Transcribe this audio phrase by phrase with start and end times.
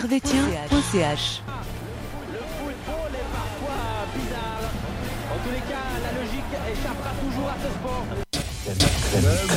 [0.00, 1.42] servetien.ch.
[2.30, 3.80] Le football est parfois
[4.14, 4.68] bizarre.
[5.32, 8.04] En tous les cas, la logique échappera toujours à ce sport.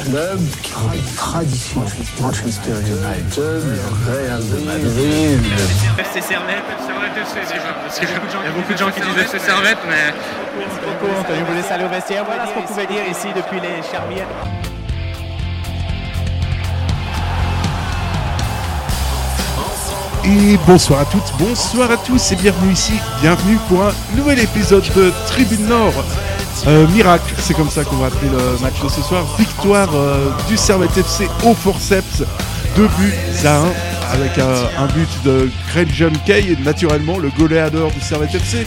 [0.06, 1.86] club qui ont des traditions.
[2.22, 5.40] Manchester United, le Real de Madrid.
[5.98, 6.64] FC Servette.
[7.84, 10.14] Parce qu'il y a beaucoup de gens qui disent FC Servette, mais.
[10.56, 12.24] Beaucoup, Anthony voulait saluer au vestiaire.
[12.24, 14.28] Voilà ce qu'on pouvait dire ici depuis les Charmières.
[20.26, 24.84] Et bonsoir à toutes, bonsoir à tous et bienvenue ici, bienvenue pour un nouvel épisode
[24.96, 25.94] de Tribune Nord.
[26.68, 29.26] Euh, miracle, c'est comme ça qu'on va appeler le match de ce soir.
[29.38, 32.24] Victoire euh, du Servette FC au forceps,
[32.76, 33.14] 2 buts
[33.46, 38.66] à 1 avec un, but de Greg John Kay, naturellement le goléador du Servette FC,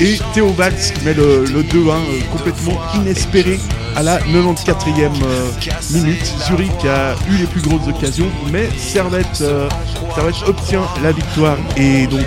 [0.00, 3.58] et Théo Valls qui met le, le 2-1 euh, complètement inespéré
[3.96, 5.50] à la 94e euh,
[5.92, 6.34] minute.
[6.46, 9.68] Zurich a eu les plus grosses occasions, mais Servette, euh,
[10.14, 12.26] Servette obtient la victoire et donc,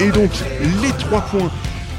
[0.00, 0.30] et donc
[0.82, 1.50] les 3 points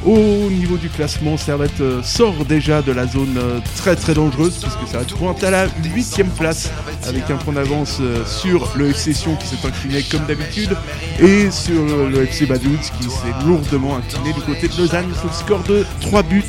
[0.05, 4.57] au niveau du classement, Servette euh, sort déjà de la zone euh, très très dangereuse
[4.61, 6.69] puisque Servette pointe à la 8 place
[7.07, 10.75] avec un point d'avance euh, sur le FC Sion qui s'est incliné comme d'habitude
[11.19, 15.33] et sur le FC Badouds qui s'est lourdement incliné du côté de Lausanne sur le
[15.33, 16.43] score de 3 buts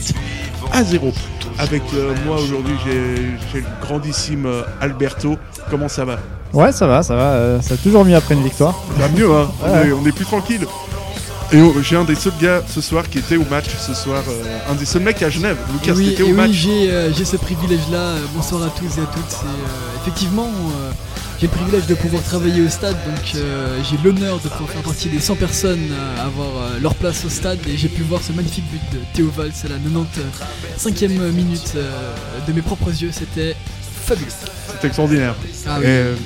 [0.73, 1.13] à 0.
[1.59, 4.47] Avec euh, moi aujourd'hui j'ai le grandissime
[4.83, 5.37] Alberto.
[5.71, 6.19] Comment ça va?
[6.53, 7.23] Ouais, ça va, ça va.
[7.33, 8.75] euh, ça a toujours mieux après une victoire.
[8.99, 9.89] Ça va mieux hein on, Ouais.
[9.89, 10.67] est, on est plus tranquille.
[11.53, 14.23] Et oh, j'ai un des seuls gars ce soir qui était au match ce soir,
[14.29, 15.57] euh, un des seuls mecs à Genève.
[15.73, 16.51] Lucas, oui, au oui, match.
[16.51, 17.99] j'ai euh, j'ai ce privilège-là.
[17.99, 19.45] Euh, Bonsoir à tous et à toutes.
[19.45, 20.51] Euh, effectivement,
[21.41, 23.43] j'ai le privilège de pouvoir travailler au stade, donc
[23.89, 26.49] j'ai l'honneur de pouvoir faire partie des 100 personnes à avoir
[26.81, 27.59] leur place au stade.
[27.69, 31.75] Et j'ai pu voir ce magnifique but de Théo Valls à la 95e minute
[32.49, 33.11] de mes propres yeux.
[33.13, 33.55] C'était
[34.05, 34.27] fabuleux.
[34.73, 35.35] C'était extraordinaire.
[35.67, 36.17] Ah et, oui.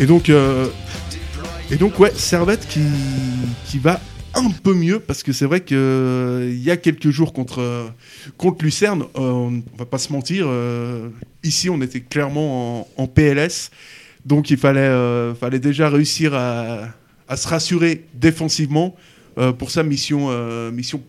[0.00, 2.80] et donc, et donc ouais, Servette qui,
[3.66, 4.00] qui va
[4.36, 7.60] un peu mieux parce que c'est vrai que euh, il y a quelques jours contre
[7.60, 7.86] euh,
[8.36, 10.48] contre Lucerne, euh, on va pas se mentir,
[11.42, 13.70] ici on était clairement en, en PLS,
[14.24, 14.90] donc il fallait
[15.38, 16.88] fallait déjà réussir à,
[17.28, 18.96] à se rassurer défensivement
[19.58, 20.30] pour sa mission
[20.70, 21.02] mission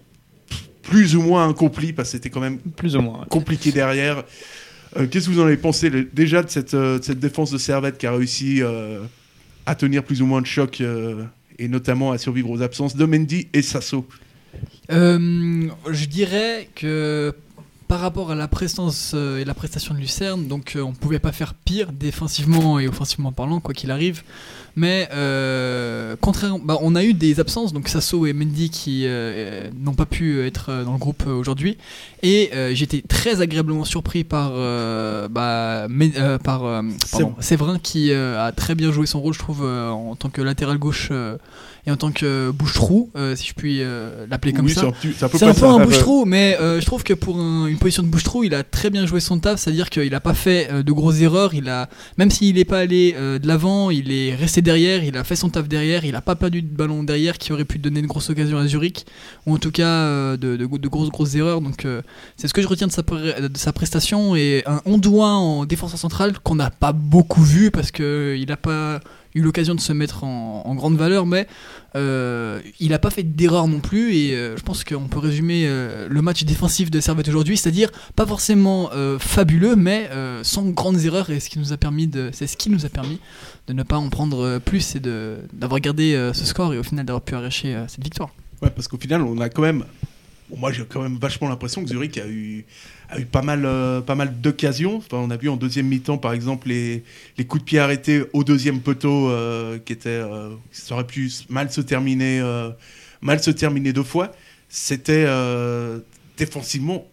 [0.83, 3.19] plus ou moins accomplie parce que c'était quand même Plus ou moins.
[3.21, 3.25] ouais.
[3.29, 4.23] compliqué derrière.
[5.11, 7.97] Qu'est-ce que vous en avez pensé le- déjà de cette, de cette défense de Servette
[7.97, 8.61] qui a réussi
[9.65, 10.81] à tenir plus ou moins de choc
[11.59, 14.07] et notamment à survivre aux absences de Mendy et Sasso.
[14.91, 17.33] Euh, je dirais que
[17.87, 21.19] par rapport à la prestance euh, et la prestation de Lucerne, donc euh, on pouvait
[21.19, 24.23] pas faire pire défensivement et offensivement parlant, quoi qu'il arrive.
[24.77, 29.07] Mais euh, contrairement, bah, on a eu des absences, donc Sasso et Mendy qui
[29.79, 31.77] n'ont pas pu être dans le groupe aujourd'hui.
[32.23, 36.59] Et j'étais très agréablement surpris par, bah, euh, par
[37.11, 40.77] pardon, Séverin qui a très bien joué son rôle, je trouve, en tant que latéral
[40.77, 41.09] gauche
[41.87, 43.81] et en tant que bouche-trou, si je puis
[44.29, 44.91] l'appeler comme oui, ça.
[45.01, 48.03] c'est un, peu un peu un bouche-trou, mais je trouve que pour un- une position
[48.03, 50.81] de bouche-trou, il a très bien joué son taf, c'est-à-dire qu'il a pas fait euh,
[50.81, 54.33] de grosses erreurs, il a, même s'il n'est pas allé euh, de l'avant, il est
[54.33, 57.37] resté derrière, il a fait son taf derrière, il a pas perdu de ballon derrière
[57.37, 59.05] qui aurait pu donner de grosses occasions à Zurich,
[59.45, 61.85] ou en tout cas euh, de, grosses grosses erreurs, donc
[62.37, 65.99] c'est ce que je retiens de sa, de sa prestation, et un Ondoin en défenseur
[65.99, 69.01] central qu'on n'a pas beaucoup vu, parce qu'il n'a pas
[69.35, 71.47] eu l'occasion de se mettre en, grande valeur, mais
[71.95, 75.65] euh, il n'a pas fait d'erreur non plus et euh, je pense qu'on peut résumer
[75.67, 80.09] euh, le match défensif de Servette aujourd'hui, c'est-à-dire pas forcément fabuleux, mais
[80.43, 82.89] sans grandes erreurs et ce qui nous a permis de, c'est ce qui nous a
[82.89, 83.19] permis
[83.67, 87.05] de ne pas en prendre plus et de d'avoir gardé ce score et au final
[87.05, 88.29] d'avoir pu arracher cette victoire.
[88.61, 89.83] Ouais, parce qu'au final, on a quand même.
[90.55, 92.65] moi, j'ai quand même vachement l'impression que Zurich a eu,
[93.09, 95.01] a eu pas mal, euh, pas mal d'occasions.
[95.11, 97.03] On a vu en deuxième mi-temps, par exemple, les,
[97.37, 99.29] les coups de pied arrêtés au deuxième poteau
[99.77, 102.69] qui qui étaient, euh, ça aurait pu mal se terminer, euh,
[103.21, 104.31] mal se terminer deux fois.
[104.67, 105.99] C'était euh,
[106.37, 107.05] défensivement.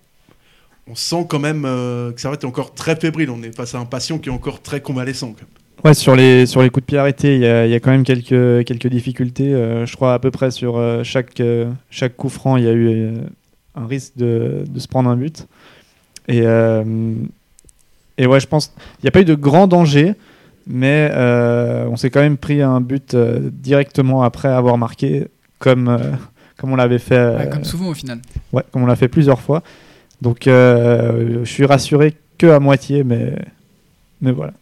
[0.88, 3.30] On sent quand même euh, que ça va être encore très fébrile.
[3.30, 5.34] On est face à un patient qui est encore très convalescent.
[5.84, 8.04] Ouais, sur les, sur les coups de pied arrêtés, il y y a quand même
[8.04, 9.52] quelques, quelques difficultés.
[9.52, 12.68] Euh, je crois à peu près sur euh, chaque, euh, chaque coup franc, il y
[12.68, 13.14] a eu euh,
[13.74, 15.46] un risque de, de se prendre un but.
[16.28, 16.84] Et, euh,
[18.18, 20.14] et ouais, je pense il n'y a pas eu de grand danger,
[20.66, 25.26] mais euh, on s'est quand même pris un but euh, directement après avoir marqué,
[25.58, 25.98] comme, euh,
[26.56, 27.36] comme on l'avait fait.
[27.36, 28.20] Ouais, comme souvent au final.
[28.52, 29.62] Ouais, comme on l'a fait plusieurs fois.
[30.20, 33.34] Donc euh, je suis rassuré que à moitié, mais,
[34.20, 34.52] mais voilà.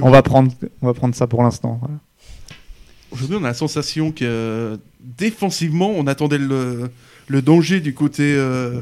[0.00, 1.78] On va, prendre, on va prendre ça pour l'instant.
[1.80, 1.96] voilà.
[3.10, 6.90] Aujourd'hui, on a la sensation que euh, défensivement, on attendait le,
[7.26, 8.34] le danger du côté.
[8.36, 8.80] euh,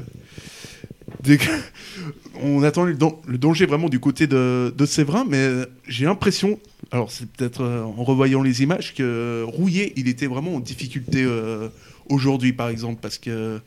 [2.43, 6.59] on attendait le, dan- le danger vraiment du côté de, Séverin, mais euh, j'ai l'impression,
[6.93, 11.25] alors c'est peut-être euh, en revoyant les images que Rouillet, il était vraiment en difficulté
[11.25, 11.69] euh,
[12.09, 13.61] aujourd'hui, par exemple, parce que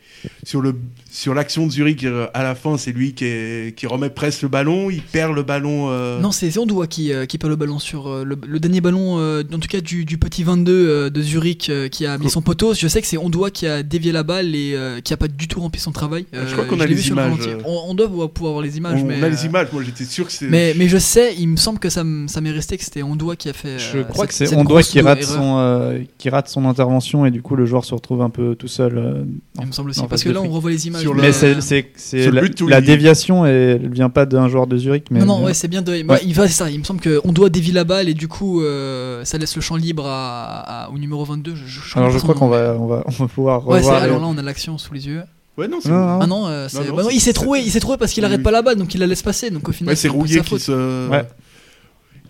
[0.44, 0.74] sur le
[1.10, 4.42] sur l'action de Zurich euh, à la fin, c'est lui qui, est- qui remet presque
[4.42, 5.88] le ballon, il perd le ballon.
[5.90, 8.80] euh, Non, c'est Ondoa qui, euh, qui perd le ballon sur euh, le, le dernier
[8.80, 12.16] ballon, euh, en tout cas du, du petit 22 euh, de Zurich euh, qui a
[12.18, 12.74] mis son poteau.
[12.74, 15.28] Je sais que c'est Ondoa qui a dévié la balle et euh, qui a pas
[15.28, 16.26] du tout rempli son travail.
[16.34, 17.58] Euh, Je crois qu'on a les le images, euh.
[17.64, 19.18] On, on doit pouvoir pouvoir voir les images, on, mais.
[19.20, 19.68] on a les images.
[19.72, 20.46] Moi, j'étais sûr que c'est.
[20.48, 23.48] Mais, mais je sais, il me semble que ça, m'est resté que c'était Ondoa qui
[23.48, 23.78] a fait.
[23.78, 25.34] Je euh, crois cette- que c'est Ondoa qui rate, erreur.
[25.34, 28.54] son, euh, qui rate son intervention et du coup le joueur se retrouve un peu
[28.54, 28.96] tout seul.
[28.96, 29.24] euh,
[29.60, 30.00] Il me semble aussi.
[30.08, 31.02] Parce que de là, on revoit les images.
[31.02, 35.04] Sur mais, le- Mais c'est, la, la déviation, elle vient pas d'un joueur de Zurich.
[35.10, 35.92] Mais non, non, ouais, c'est bien de.
[35.92, 36.20] ouais, Ouais.
[36.24, 36.70] il va, c'est ça.
[36.70, 39.60] Il me semble qu'on doit dévier la balle et du coup, euh, ça laisse le
[39.62, 41.54] champ libre à, à- au numéro 22.
[41.54, 43.98] Je, je, Alors je crois qu'on va, on va, on va pouvoir revoir.
[44.00, 45.22] les- alors là, on a l'action sous les yeux.
[45.58, 45.90] Ouais, non, c'est.
[45.90, 48.12] Ah non, euh, c'est- non, bah non, c'est- il s'est trouvé, il s'est trouvé parce
[48.12, 48.44] qu'il arrête oui.
[48.44, 49.50] pas la balle, donc il la laisse passer.
[49.50, 51.24] Donc au final, Ouais, c'est un Rouillet qui se, Ouais.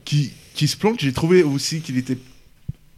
[0.05, 0.97] qui, qui se plante.
[1.00, 2.19] J'ai trouvé aussi qu'il était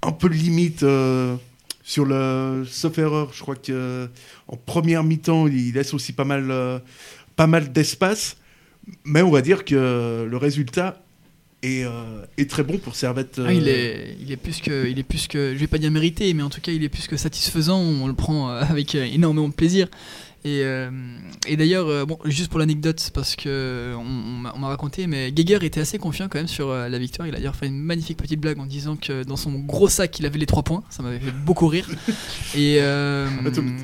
[0.02, 1.34] un peu limite euh,
[1.82, 2.64] sur le.
[2.68, 4.08] Sauf erreur, je crois que
[4.48, 6.78] en première mi-temps, il laisse aussi pas mal, euh,
[7.36, 8.36] pas mal d'espace.
[9.04, 11.00] Mais on va dire que le résultat
[11.62, 13.40] est, euh, est très bon pour Servette.
[13.44, 15.78] Ah, il euh, est, il est plus que, il est plus que, je vais pas
[15.78, 17.78] dire mérité, mais en tout cas, il est plus que satisfaisant.
[17.78, 19.88] On le prend avec énormément de plaisir.
[20.44, 20.90] Et, euh,
[21.46, 25.06] et d'ailleurs, euh, bon, juste pour l'anecdote, parce que on, on m'a on m'a raconté,
[25.06, 27.28] mais Geiger était assez confiant quand même sur euh, la victoire.
[27.28, 30.18] Il a d'ailleurs fait une magnifique petite blague en disant que dans son gros sac,
[30.18, 30.82] il avait les trois points.
[30.90, 31.88] Ça m'avait fait beaucoup rire.
[32.56, 33.28] Et euh,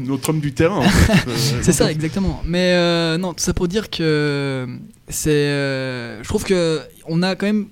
[0.04, 0.78] Notre homme du terrain.
[0.78, 1.12] en fait.
[1.28, 2.42] Euh, c'est ça, exactement.
[2.44, 4.66] Mais euh, non, tout ça pour dire que
[5.08, 5.30] c'est.
[5.30, 7.68] euh, je trouve que on a quand même.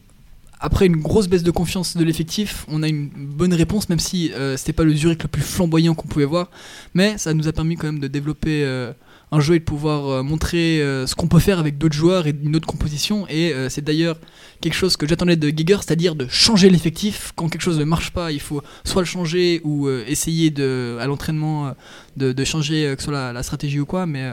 [0.58, 4.32] Après une grosse baisse de confiance de l'effectif, on a une bonne réponse, même si
[4.32, 6.50] euh, c'était pas le Zurich le plus flamboyant qu'on pouvait voir.
[6.94, 8.92] Mais ça nous a permis quand même de développer euh,
[9.32, 12.26] un jeu et de pouvoir euh, montrer euh, ce qu'on peut faire avec d'autres joueurs
[12.26, 13.26] et une autre composition.
[13.28, 14.18] Et euh, c'est d'ailleurs
[14.60, 17.32] quelque chose que j'attendais de Giger, c'est-à-dire de changer l'effectif.
[17.34, 21.06] Quand quelque chose ne marche pas, il faut soit le changer ou essayer de, à
[21.06, 21.74] l'entraînement
[22.16, 24.06] de, changer, que ce soit la, la stratégie ou quoi.
[24.06, 24.30] Mais,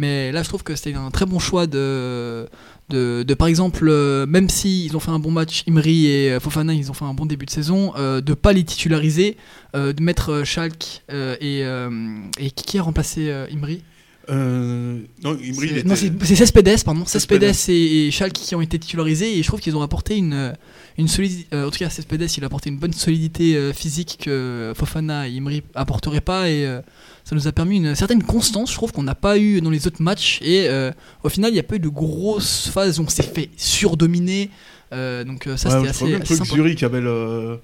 [0.00, 2.48] mais là, je trouve que c'était un très bon choix de,
[2.88, 3.84] de, par exemple,
[4.26, 7.14] même si ils ont fait un bon match, Imri et Fofana, ils ont fait un
[7.14, 9.36] bon début de saison, euh, de pas les titulariser,
[9.74, 13.82] de mettre Schalke et, et qui a remplacé Imri?
[14.30, 17.04] Euh, non, Imri, c'est- Cespedes, pardon.
[17.04, 17.52] Cespedes.
[17.68, 20.54] Et, Schalke qui ont été titularisés et je trouve qu'ils ont apporté une,
[20.98, 21.56] une solidité.
[21.56, 25.36] en tout cas, Cespedes, il a apporté une bonne solidité euh, physique que Fofana et
[25.36, 26.80] Imri apporteraient pas et euh,
[27.24, 29.86] ça nous a permis une certaine constance, je trouve, qu'on n'a pas eu dans les
[29.86, 30.38] autres matchs.
[30.42, 30.90] Et euh,
[31.22, 34.50] au final, il n'y a pas eu de grosses phases où on s'est fait surdominer.
[34.92, 36.44] Euh, donc euh, ça, Ouais, c'était assez, le truc.
[36.52, 37.58] Zurich avait le...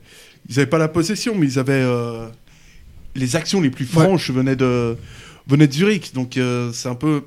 [0.49, 2.29] Ils avaient pas la possession, mais ils avaient euh,
[3.17, 4.97] les actions les plus franches venaient de
[5.47, 6.13] venaient de Zurich.
[6.15, 7.23] Donc euh, c'est un peu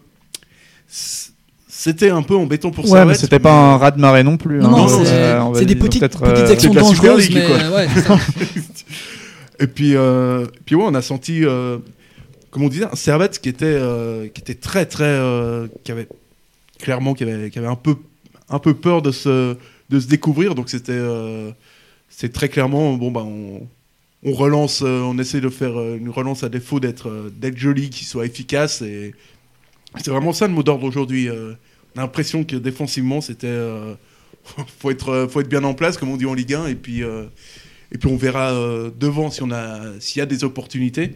[1.67, 3.07] c'était un peu embêtant pour Ouais, Servette.
[3.07, 4.59] mais c'était pas un ras de marée non plus.
[4.59, 4.71] Non, hein.
[4.71, 7.55] non, non, c'est Euh, des petites, petites euh, actions de dangereuses, mais quoi.
[7.57, 8.17] euh, ouais, ça.
[9.61, 11.77] Et puis, euh, puis ouais, on a senti, euh,
[12.49, 16.07] comme on disait, un Servette qui était, euh, qui était très, très, euh, qui avait
[16.79, 17.95] clairement, qui avait, qui avait un peu,
[18.49, 19.55] un peu peur de se,
[19.89, 20.55] de se découvrir.
[20.55, 21.51] Donc c'était, euh,
[22.09, 23.67] c'est très clairement, bon bah on,
[24.23, 27.57] on relance, euh, on essaie de faire euh, une relance à défaut d'être, euh, d'être
[27.57, 28.81] joli, qui soit efficace.
[28.81, 29.13] Et
[29.97, 31.29] c'est vraiment ça le mot d'ordre aujourd'hui.
[31.29, 33.57] on a l'impression que défensivement, c'était,
[34.79, 37.01] faut être, faut être bien en place, comme on dit en Ligue 1, et puis.
[37.01, 38.51] et puis on verra
[38.99, 41.11] devant si a s'il y a des opportunités.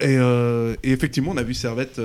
[0.00, 2.00] Et, et effectivement, on a vu Servette.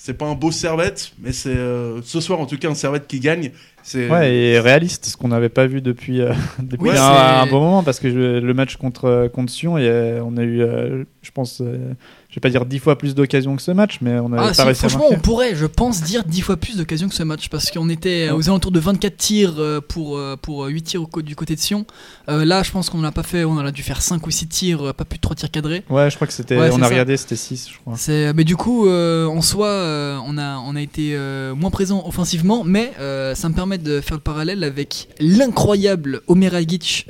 [0.00, 2.74] Euh, c'est pas un beau Servette, mais c'est euh, ce soir en tout cas un
[2.74, 3.50] Servette qui gagne.
[3.82, 7.60] C'est Ouais, et réaliste, ce qu'on n'avait pas vu depuis, euh, depuis Oui, un, bon
[7.60, 11.60] moment, parce que je- le match contre, contre Sion, on a eu, euh, je pense,
[11.60, 11.92] euh,
[12.30, 14.46] je vais pas dire dix fois plus d'occasions que ce match, mais on a Ah
[14.48, 17.14] pas si, réussi à franchement, on pourrait, je pense, dire 10 fois plus d'occasions que
[17.16, 20.64] ce match parce qu'on était euh, aux alentours de 24 tirs euh, pour, euh, pour
[20.66, 21.86] 8 tirs du côté de Sion.
[22.28, 24.46] Euh, là, je pense qu'on n'a pas fait, on a dû faire 5 ou 6
[24.46, 25.82] tirs, pas plus de 3 tirs cadrés.
[25.90, 26.90] Ouais, je crois que c'était, Ouais, on a ça.
[26.90, 27.94] regardé, c'était 6, je crois.
[27.96, 31.18] C'est, mais du coup, euh, en soi, euh, on, a, on a été
[31.56, 32.92] moins présent offensivement, mais
[33.34, 37.06] ça me permet de faire le parallèle avec l'incroyable Omer Agic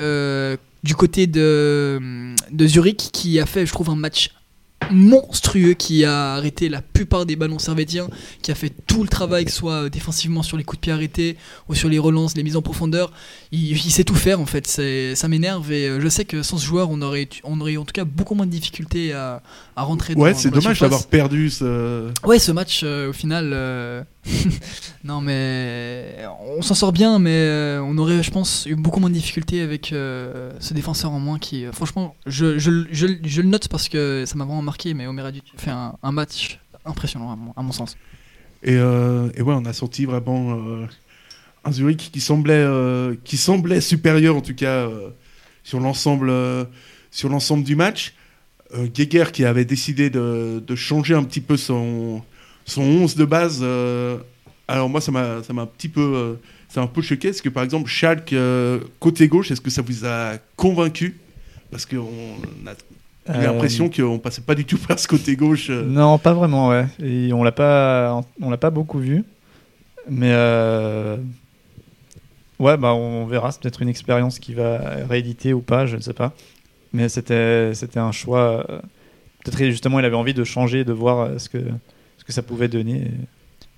[0.83, 2.01] du côté de,
[2.51, 4.31] de Zurich, qui a fait, je trouve, un match
[4.91, 8.09] monstrueux, qui a arrêté la plupart des ballons servétiens,
[8.43, 10.93] qui a fait tout le travail, que ce soit défensivement sur les coups de pied
[10.93, 11.37] arrêtés
[11.69, 13.13] ou sur les relances, les mises en profondeur.
[13.53, 16.43] Il, il sait tout faire en fait, c'est, ça m'énerve et euh, je sais que
[16.43, 19.43] sans ce joueur, on aurait, on aurait en tout cas beaucoup moins de difficultés à,
[19.77, 22.11] à rentrer dans ouais, dans c'est la dommage d'avoir perdu ce.
[22.25, 24.03] Ouais, ce match, euh, au final, euh,
[25.05, 26.17] non mais
[26.57, 29.63] on s'en sort bien, mais euh, on aurait, je pense, eu beaucoup moins de difficultés
[29.63, 33.69] avec euh, ce défenseur en moins qui, euh, franchement, je, je, je, je le note
[33.69, 37.73] parce que ça m'a vraiment marqué, mais Omer Aduc fait un, match impressionnant à mon,
[37.73, 37.97] sens.
[38.63, 40.87] Et, euh, et ouais, on a senti vraiment euh,
[41.65, 44.89] un Zurich qui semblait, euh, qui semblait supérieur en tout cas
[45.63, 46.33] sur l'ensemble
[47.11, 48.15] sur l'ensemble du match.
[48.95, 52.23] Geiger qui avait décidé de, changer un petit peu son,
[52.65, 53.65] son 11 de base.
[54.69, 57.29] alors moi ça m'a un petit peu ça un peu choqué.
[57.29, 58.35] Est-ce que par exemple Schalke
[59.01, 61.19] côté gauche, est-ce que ça vous a convaincu?
[61.71, 62.09] Parce qu'on
[62.67, 62.75] a
[63.29, 65.69] Euh, l'impression qu'on passait pas du tout par ce côté gauche.
[65.71, 65.85] euh.
[65.85, 66.87] Non, pas vraiment, ouais.
[67.03, 69.25] Et on l'a pas, on l'a pas beaucoup vu.
[70.09, 71.17] Mais euh,
[72.59, 73.53] ouais, bah on verra.
[73.53, 76.33] C'est peut-être une expérience qui va rééditer ou pas, je ne sais pas.
[76.93, 78.65] Mais c'était, c'était un choix.
[78.71, 78.81] euh,
[79.45, 81.59] Peut-être justement, il avait envie de changer, de voir euh, ce que,
[82.19, 83.11] ce que ça pouvait donner.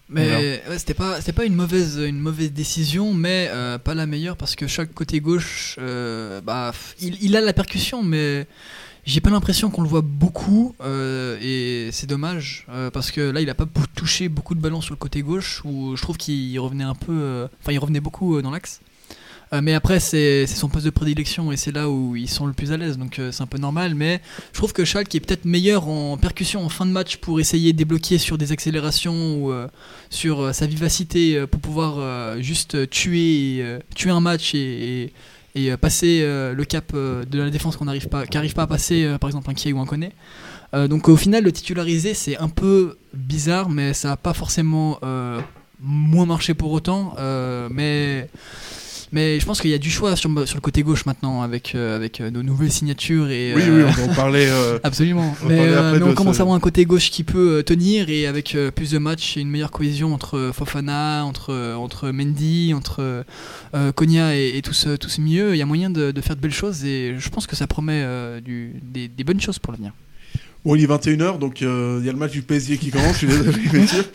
[0.08, 4.04] Mais ouais, c'était pas c'était pas une mauvaise une mauvaise décision, mais euh, pas la
[4.06, 8.46] meilleure parce que chaque côté gauche, euh, bah il a la percussion, mais
[9.04, 13.40] j'ai pas l'impression qu'on le voit beaucoup euh, et c'est dommage euh, parce que là
[13.40, 13.66] il a pas
[13.96, 17.12] touché beaucoup de ballons sur le côté gauche où je trouve qu'il revenait un peu,
[17.12, 18.80] euh, enfin il revenait beaucoup euh, dans l'axe.
[19.52, 22.54] Euh, mais après, c'est son poste de prédilection et c'est là où ils sont le
[22.54, 23.94] plus à l'aise, donc c'est un peu normal.
[23.94, 27.38] Mais je trouve que Schalke est peut-être meilleur en percussion en fin de match pour
[27.38, 29.52] essayer de débloquer sur des accélérations ou
[30.08, 33.62] sur sa vivacité pour pouvoir juste tuer,
[33.94, 34.58] tuer un match et,
[35.02, 35.12] et-
[35.54, 38.62] et, euh, passer euh, le cap euh, de la défense qu'on n'arrive pas, qu'arrive pas
[38.62, 39.86] à passer, par exemple un Kiei ou un.
[40.74, 44.98] Euh, donc au final, le titulariser, c'est un peu bizarre, mais ça n'a pas forcément
[45.80, 47.14] moins marché pour autant.
[47.70, 48.28] mais
[49.12, 51.74] mais je pense qu'il y a du choix sur, sur le côté gauche maintenant avec,
[51.74, 53.30] euh, avec euh, nos nouvelles signatures.
[53.30, 54.46] Et, Oui, oui, on va en parler.
[54.48, 55.34] euh, Absolument.
[55.44, 58.56] On Mais, on commence ce- à avoir un côté gauche qui peut tenir et avec
[58.74, 63.24] plus de matchs et une meilleure cohésion entre Fofana, entre, entre Mendy, entre
[63.94, 65.54] Konya et, et tout, ce, tout ce milieu.
[65.54, 67.66] Il y a moyen de, de faire de belles choses et je pense que ça
[67.66, 68.04] promet
[68.44, 69.92] du, des, des bonnes choses pour l'avenir.
[70.64, 73.14] Bon, il est 21h, donc euh, il y a le match du PSG qui commence,
[73.14, 74.04] je suis désolé, messieurs.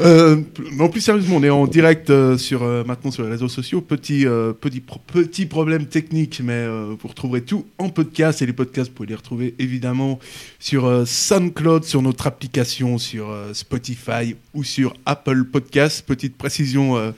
[0.00, 0.36] Euh,
[0.76, 3.80] non, plus sérieusement, on est en direct euh, sur, maintenant sur les réseaux sociaux.
[3.80, 4.26] Petit,
[4.60, 8.42] petit, pro- petit problème technique, mais vous retrouverez tout en podcast.
[8.42, 10.18] Et les podcasts, vous pouvez les retrouver évidemment
[10.58, 16.04] sur SoundCloud, sur notre application, sur Spotify ou sur Apple Podcasts.
[16.06, 17.12] Petite précision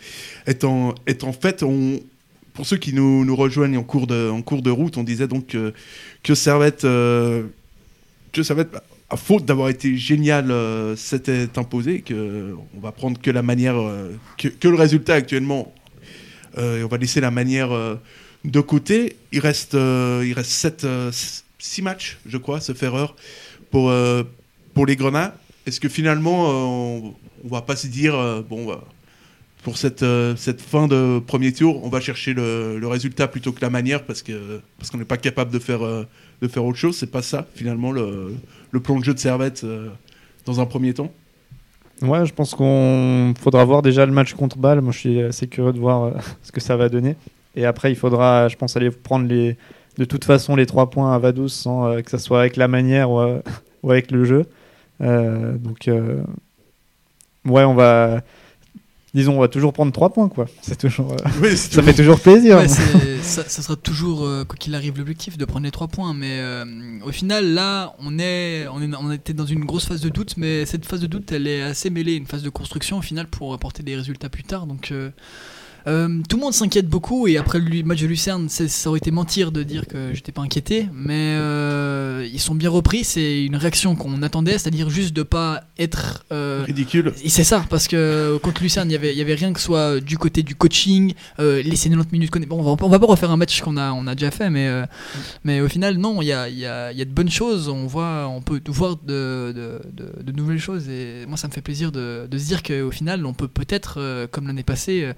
[0.46, 2.00] étant, étant faite, on,
[2.54, 5.28] pour ceux qui nous, nous rejoignent en cours, de, en cours de route, on disait
[5.28, 5.56] donc
[6.22, 6.86] que Servette...
[8.32, 12.92] que ça va être à faute d'avoir été génial, euh, c'était imposé, que on va
[12.92, 15.74] prendre que la manière, euh, que, le résultat actuellement.
[16.58, 17.96] Euh, et on va laisser la manière euh,
[18.44, 19.16] de côté.
[19.32, 20.86] Il reste, il reste 7,
[21.58, 23.16] 6 matchs, je crois, sauf erreur,
[23.70, 23.92] pour,
[24.74, 25.34] pour les Grenats.
[25.66, 28.14] Est-ce que finalement, on, on va pas se dire,
[28.48, 28.82] bon, bah,
[29.62, 30.04] pour cette,
[30.36, 34.24] cette fin de premier tour, on va chercher le, résultat plutôt que la manière parce
[34.78, 35.80] parce qu'on n'est pas capable de faire
[36.40, 36.96] de faire autre chose.
[36.96, 38.36] C'est pas ça finalement le,
[38.82, 39.88] plan de jeu de Servette euh,
[40.46, 41.12] dans un premier temps.
[42.02, 44.80] Ouais, je pense qu'on faudra voir déjà le match contre Bâle.
[44.80, 47.16] Moi, je suis assez curieux de voir euh, ce que ça va donner.
[47.56, 49.56] Et après, il faudra, je pense, aller prendre les,
[49.98, 52.68] de toute façon les trois points à Vaduz sans euh, que ça soit avec la
[52.68, 53.20] manière ou,
[53.88, 54.46] avec le jeu.
[55.00, 55.88] Donc,
[57.46, 58.20] ouais, on va,
[59.14, 60.46] disons, on va toujours prendre trois points, quoi.
[60.62, 62.56] C'est toujours, euh, Oui, ça toujours- fait toujours plaisir.
[62.58, 66.14] Ouais, ça, ça sera toujours, euh, quoi qu'il arrive, l'objectif de prendre les trois points.
[66.14, 66.64] Mais euh,
[67.04, 70.34] au final, là, on, est, on, est, on était dans une grosse phase de doute,
[70.36, 73.26] mais cette phase de doute, elle est assez mêlée, une phase de construction au final
[73.26, 74.66] pour apporter des résultats plus tard.
[74.66, 74.92] Donc.
[75.86, 79.10] Euh, tout le monde s'inquiète beaucoup et après le match de Lucerne, ça aurait été
[79.10, 83.04] mentir de dire que j'étais pas inquiété, mais euh, ils sont bien repris.
[83.04, 87.12] C'est une réaction qu'on attendait, c'est-à-dire juste de pas être euh, ridicule.
[87.22, 89.60] et C'est ça, parce que contre Lucerne, il y avait, il y avait rien que
[89.60, 92.30] soit du côté du coaching, laisser 90 minutes.
[92.48, 94.50] Bon, on va, on va pas refaire un match qu'on a, on a déjà fait,
[94.50, 94.68] mais,
[95.44, 97.68] mais au final, non, il y a, y, a, y a de bonnes choses.
[97.68, 101.52] On, voit, on peut voir de, de, de- de nouvelles choses, et moi, ça me
[101.52, 105.10] fait plaisir de, de se dire qu'au final, on peut peut-être, comme l'année passée,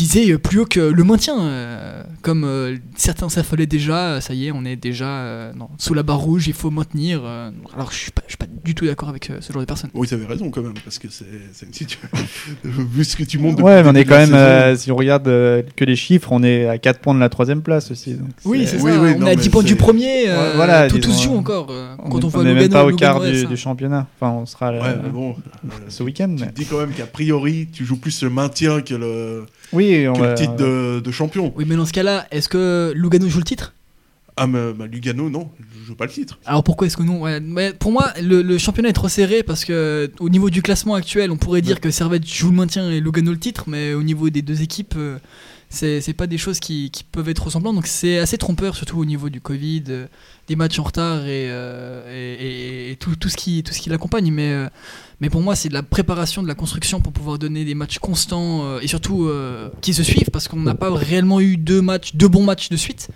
[0.00, 1.38] viser plus haut que le maintien.
[1.40, 5.94] euh, comme euh, certains s'affolaient déjà, ça y est, on est déjà euh, non, sous
[5.94, 7.20] la barre rouge, il faut maintenir.
[7.24, 9.60] euh, alors, je suis pas, je suis pas du tout d'accord avec euh, ce genre
[9.60, 9.90] de personnes.
[9.94, 12.08] Oui, tu avais raison quand même, parce que c'est c'est une situation.
[12.64, 13.62] Vu ce que tu montres.
[13.62, 16.42] Ouais, mais on est quand même, euh, si on regarde euh, que les chiffres, on
[16.42, 18.14] est à 4 points de la troisième place aussi.
[18.14, 19.00] donc Oui, c'est Oui, ça.
[19.00, 20.28] oui, on non, est à mais 10 points du premier.
[20.28, 21.68] euh, Ouais, voilà, tout, tout se disons, joue encore.
[21.70, 24.06] euh, On quand on, voit on est Lugano, même pas au quart du, du championnat.
[24.20, 25.30] Enfin, on sera là, Ouais, mais bon,
[25.64, 26.34] euh, ce week-end.
[26.36, 29.46] tu mais- te dis quand même qu'a priori, tu joues plus le maintien que le,
[29.72, 30.28] Oui, on que va.
[30.30, 31.52] le titre de, de champion.
[31.56, 33.72] Oui, mais dans ce cas-là, est-ce que Lugano joue le titre?
[34.36, 36.38] Ah, mais bah, Lugano, non, je joue pas le titre.
[36.46, 37.20] Alors pourquoi est-ce que non?
[37.20, 40.62] Ouais, mais Pour moi, le, le championnat est trop serré parce que au niveau du
[40.62, 43.92] classement actuel, on pourrait dire que Servette joue le maintien et Lugano le titre, mais
[43.92, 45.18] au niveau des deux équipes, euh,
[45.72, 47.76] c'est pas des choses qui, qui peuvent être ressemblantes.
[47.76, 50.06] Donc c'est assez trompeur, surtout au niveau du Covid, euh,
[50.48, 53.88] des matchs en retard et, euh, et, et- tout, tout ce qui, tout ce qui
[53.88, 54.32] l'accompagne.
[54.32, 54.68] Mais, euh,
[55.20, 57.98] mais pour moi, c'est de la préparation, de la construction pour pouvoir donner des matchs
[58.00, 59.30] constants et surtout
[59.80, 62.76] qui se suivent parce qu'on n'a pas réellement eu deux matchs, deux bons matchs de
[62.76, 63.08] suite.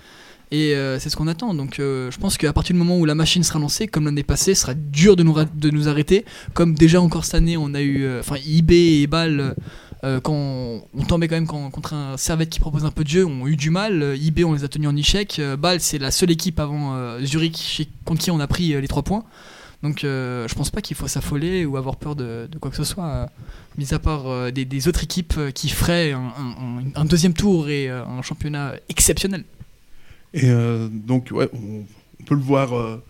[0.53, 1.55] Et c'est ce qu'on attend.
[1.55, 4.55] Donc je pense qu'à partir du moment où la machine sera lancée, comme l'année passée,
[4.55, 6.25] sera dur de nous, de nous arrêter.
[6.53, 8.07] Comme déjà encore cette année, on a eu.
[8.21, 9.57] Enfin, IB et Bâle,
[10.05, 13.09] euh, quand on, on tombait quand même contre un Servette qui propose un peu de
[13.09, 14.03] jeu, ont eu du mal.
[14.03, 15.39] Euh, IB, on les a tenus en échec.
[15.39, 19.03] Euh, Bâle, c'est la seule équipe avant Zurich contre qui on a pris les trois
[19.03, 19.25] points.
[19.83, 22.85] Donc euh, je pense pas qu'il faut s'affoler ou avoir peur de, quoi que ce
[22.85, 23.29] soit,
[23.77, 29.45] mis à part des, autres équipes qui feraient un, deuxième tour et un championnat exceptionnel.
[30.33, 30.51] Et
[30.91, 31.85] donc, ouais, on,
[32.21, 33.01] on peut le voir.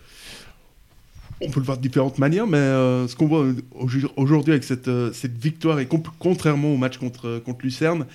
[1.41, 4.51] Euh, on peut le voir de différentes manières, mais euh, ce qu'on voit au- aujourd'hui
[4.53, 5.11] avec cette, euh,
[5.41, 5.87] victoire, et
[6.19, 8.05] contrairement au match contre, contre Lucerne,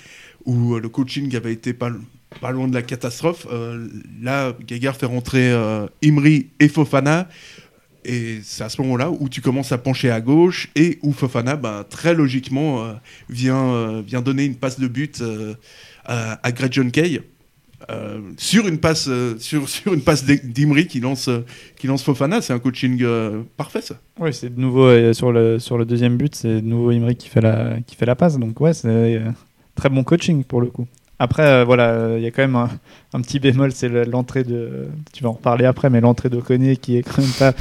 [0.46, 1.90] où euh, le coaching avait été pas,
[2.52, 3.88] loin de la catastrophe, euh,
[4.22, 7.28] là, Geiger fait rentrer euh, Imri et Fofana,
[8.04, 11.56] et c'est à ce moment-là où tu commences à pencher à gauche, et où Fofana,
[11.56, 12.94] ben, très logiquement, euh,
[13.28, 15.54] vient, euh, donner une passe de but euh,
[16.06, 17.20] à, à Greg John Kay.
[17.90, 21.40] Euh, sur une passe euh, sur, sur une passe d'E- d'Imri qui lance euh,
[21.78, 23.02] qui lance Fofana c'est un coaching
[23.56, 26.90] parfait ça Oui, c'est de nouveau sur le sur le deuxième but, c'est de nouveau
[26.90, 28.38] Imri qui fait la qui fait la passe.
[28.38, 29.22] Donc ouais, c'est
[29.76, 30.87] très bon coaching pour le coup.
[31.22, 32.70] Après, voilà, il y a quand même un,
[33.12, 34.87] un petit bémol, c'est le- l'entrée de.
[35.12, 37.52] Tu vas en reparler après, mais l'entrée d'Ocone qui est quand même pas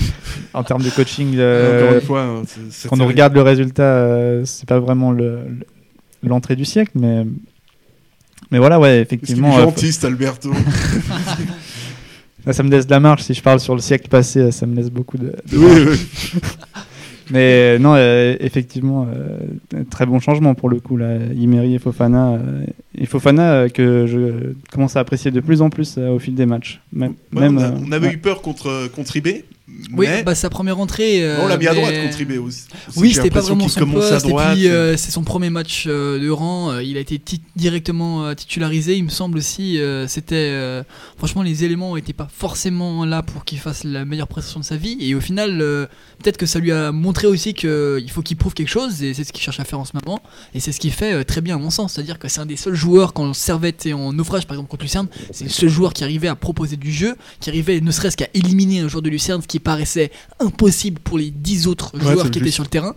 [0.53, 1.33] en termes de coaching.
[1.33, 2.43] encore une fois hein,
[2.89, 5.65] quand on regarde le résultat, c'est pas vraiment le- le-
[6.29, 7.25] l'entrée du siècle, mais
[8.51, 9.58] mais voilà, ouais, effectivement.
[9.58, 10.51] euh, gentil cet Alberto
[12.51, 14.75] ça, me laisse de la marge si je parle sur le siècle passé, ça me
[14.75, 15.36] laisse beaucoup de.
[15.51, 16.39] de oui, oui.
[17.31, 19.38] Mais non, euh, effectivement, euh,
[19.91, 21.17] très bon changement pour le coup là.
[21.36, 22.65] Imeri et Fofana, euh,
[22.98, 26.34] et Fofana euh, que je commence à apprécier de plus en plus euh, au fil
[26.34, 26.81] des matchs.
[26.91, 28.13] Même, Ouais, même, on, a- euh, on avait ouais.
[28.15, 29.43] eu peur contre contre IB
[29.93, 31.24] Oui, mais bah, sa première entrée.
[31.24, 32.63] euh, on l'a mis à mais- droite contre IB aussi
[32.95, 34.12] Oui, c'était pas vraiment son poste.
[34.12, 36.72] à droite et puis, euh, c'est son premier match euh, de rang.
[36.72, 37.20] euh, il a été
[37.55, 39.79] directement euh, titularisé, il me semble aussi.
[40.07, 40.83] c'était
[41.18, 44.75] franchement, les éléments n'étaient pas forcément là pour qu'il fasse la meilleure prestation de sa
[44.77, 44.98] vie.
[45.00, 45.57] Et au final,
[46.22, 49.03] peut-être que ça lui a montré aussi qu'il faut qu'il prouve quelque chose.
[49.03, 50.20] Et c'est ce qu'il cherche à faire en ce moment.
[50.53, 51.94] Et c'est ce qu'il fait très bien à mon sens.
[51.94, 54.83] C'est-à-dire que c'est un des seuls joueurs quand Servette est en naufrage, par exemple contre
[54.83, 58.18] Lucerne, c'est le seul joueur qui arrivait à proposer du jeu, qui arrivait ne serait-ce
[58.18, 62.01] qu'à éliminer un joueur de Lucerne, ce qui paraissait impossible pour les 10 autres Ouais,
[62.01, 62.55] joueurs qui étaient juste.
[62.55, 62.96] sur le terrain.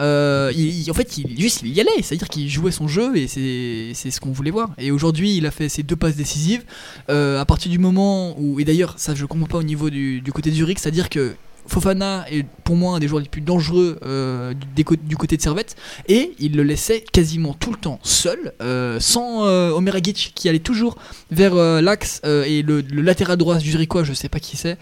[0.00, 3.16] Euh, il- il- en fait, il, juste il y allait, c'est-à-dire qu'il jouait son jeu
[3.16, 4.70] et c'est c'est ce qu'on voulait voir.
[4.78, 6.62] Et aujourd'hui, il a fait ses deux passes décisives.
[7.08, 10.20] Euh, à partir du moment où, et d'ailleurs, ça je comprends pas au niveau du,
[10.20, 11.34] du côté de Zurich, c'est-à-dire que
[11.68, 15.42] Fofana est pour moi un des joueurs les plus dangereux euh, du, du côté de
[15.42, 15.76] Servette.
[16.08, 20.58] Et il le laissait quasiment tout le temps seul, euh, sans euh, Omeragic qui allait
[20.58, 20.96] toujours
[21.30, 24.76] vers euh, l'axe et le, le latéral droit zurichois, je sais pas qui c'est,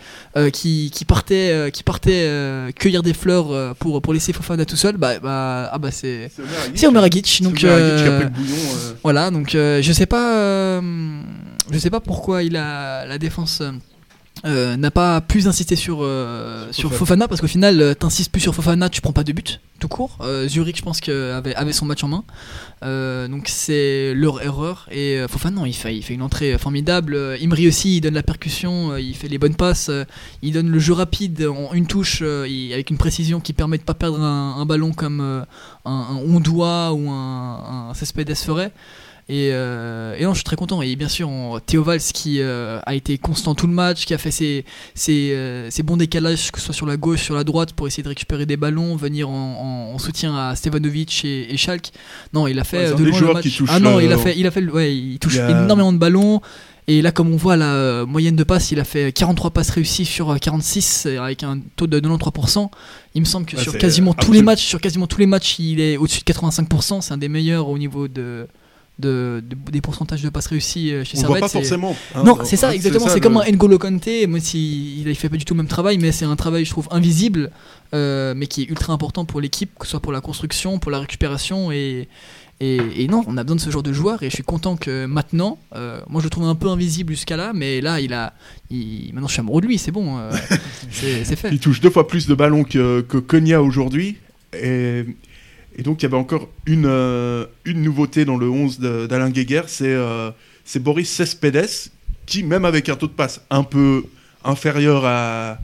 [0.52, 2.28] qui, qui partait, qui partait
[2.76, 6.30] cueillir des fleurs pour, pour laisser Fofana tout seul, bah, bah, ah bah c'est
[6.74, 7.42] c'est Omeragic.
[7.42, 8.56] donc bouillon
[9.02, 13.62] voilà, donc euh, je sais pas, je sais pas pourquoi il a la défense
[14.44, 16.98] euh, n'a pas plus insisté sur euh, sur Fofana.
[16.98, 19.88] Fofana parce qu'au final, euh, t'insistes plus sur Fofana, tu prends pas de but tout
[19.88, 20.18] court.
[20.46, 22.24] Zurich, je pense que avait, son match en main,
[23.28, 24.88] donc c'est leur erreur.
[24.90, 27.16] Et Fofana, non, il fait il fait une entrée formidable.
[27.42, 29.90] Imri aussi, il donne la percussion, il fait les bonnes passes,
[30.42, 33.82] il donne le jeu rapide en une touche il- avec une précision qui permet de
[33.82, 35.46] pas perdre un, un ballon comme un,
[35.84, 36.16] un
[36.92, 38.72] ou un, un Cespedes ferait.
[39.28, 40.82] Et, euh, et non, je suis très content.
[40.82, 44.14] Et bien sûr, on- Théo Valls qui euh, a été constant tout le match, qui
[44.14, 47.34] a fait ses, ses, euh, ses bons décalages, que ce soit sur la gauche, sur
[47.34, 49.32] la droite, pour essayer de récupérer des ballons, venir en,
[49.90, 51.90] en- en soutien à Stevanovic et, et Schalke.
[52.32, 53.62] Non, il a fait Ouais, euh, de loin le match.
[53.68, 56.40] ah non, il a fait, il a fait, ouais, il touche énormément de ballons.
[56.88, 60.04] Et là, comme on voit la moyenne de passes, il a fait 43 passes réussies
[60.04, 62.70] sur euh, 46 euh, avec un taux de 93%.
[63.16, 65.58] Il me semble que Ouais, sur quasiment tous les matchs, sur quasiment tous les matchs,
[65.58, 67.00] il est au-dessus de 85%.
[67.00, 68.46] C'est un des meilleurs au niveau de,
[68.98, 71.52] de, de- des pourcentages de passes réussies euh, chez on le voit Servette.
[71.52, 73.08] pas forcément hein, non, c'est ça, hein, exactement.
[73.08, 75.68] C'est le- comme un N'Golo Kanté, même s'il il fait pas du tout le même
[75.68, 77.50] travail, mais c'est un travail, je trouve, invisible,
[77.94, 80.90] euh, mais qui est ultra important pour l'équipe, que ce soit pour la construction, pour
[80.90, 81.70] la récupération.
[81.72, 82.08] Et,
[82.58, 84.76] et, et non, on a besoin de ce genre de joueur, et je suis content
[84.76, 88.14] que maintenant, euh, moi je le trouve un peu invisible jusqu'à là, mais là, il
[88.14, 88.32] a.
[88.70, 90.30] il- maintenant, je suis amoureux de lui, c'est bon, euh,
[90.90, 91.50] c'est c'est fait.
[91.52, 94.16] Il touche deux fois plus de ballons que, que Konya aujourd'hui.
[94.54, 95.04] Et,
[95.76, 99.30] et donc, il y avait encore une, euh, une nouveauté dans le 11 de- d'Alain
[99.30, 100.30] Guéguer, c'est euh,
[100.64, 101.90] c'est Boris Cespedes,
[102.24, 104.04] qui, même avec un taux de passe un peu
[104.44, 105.58] inférieur à,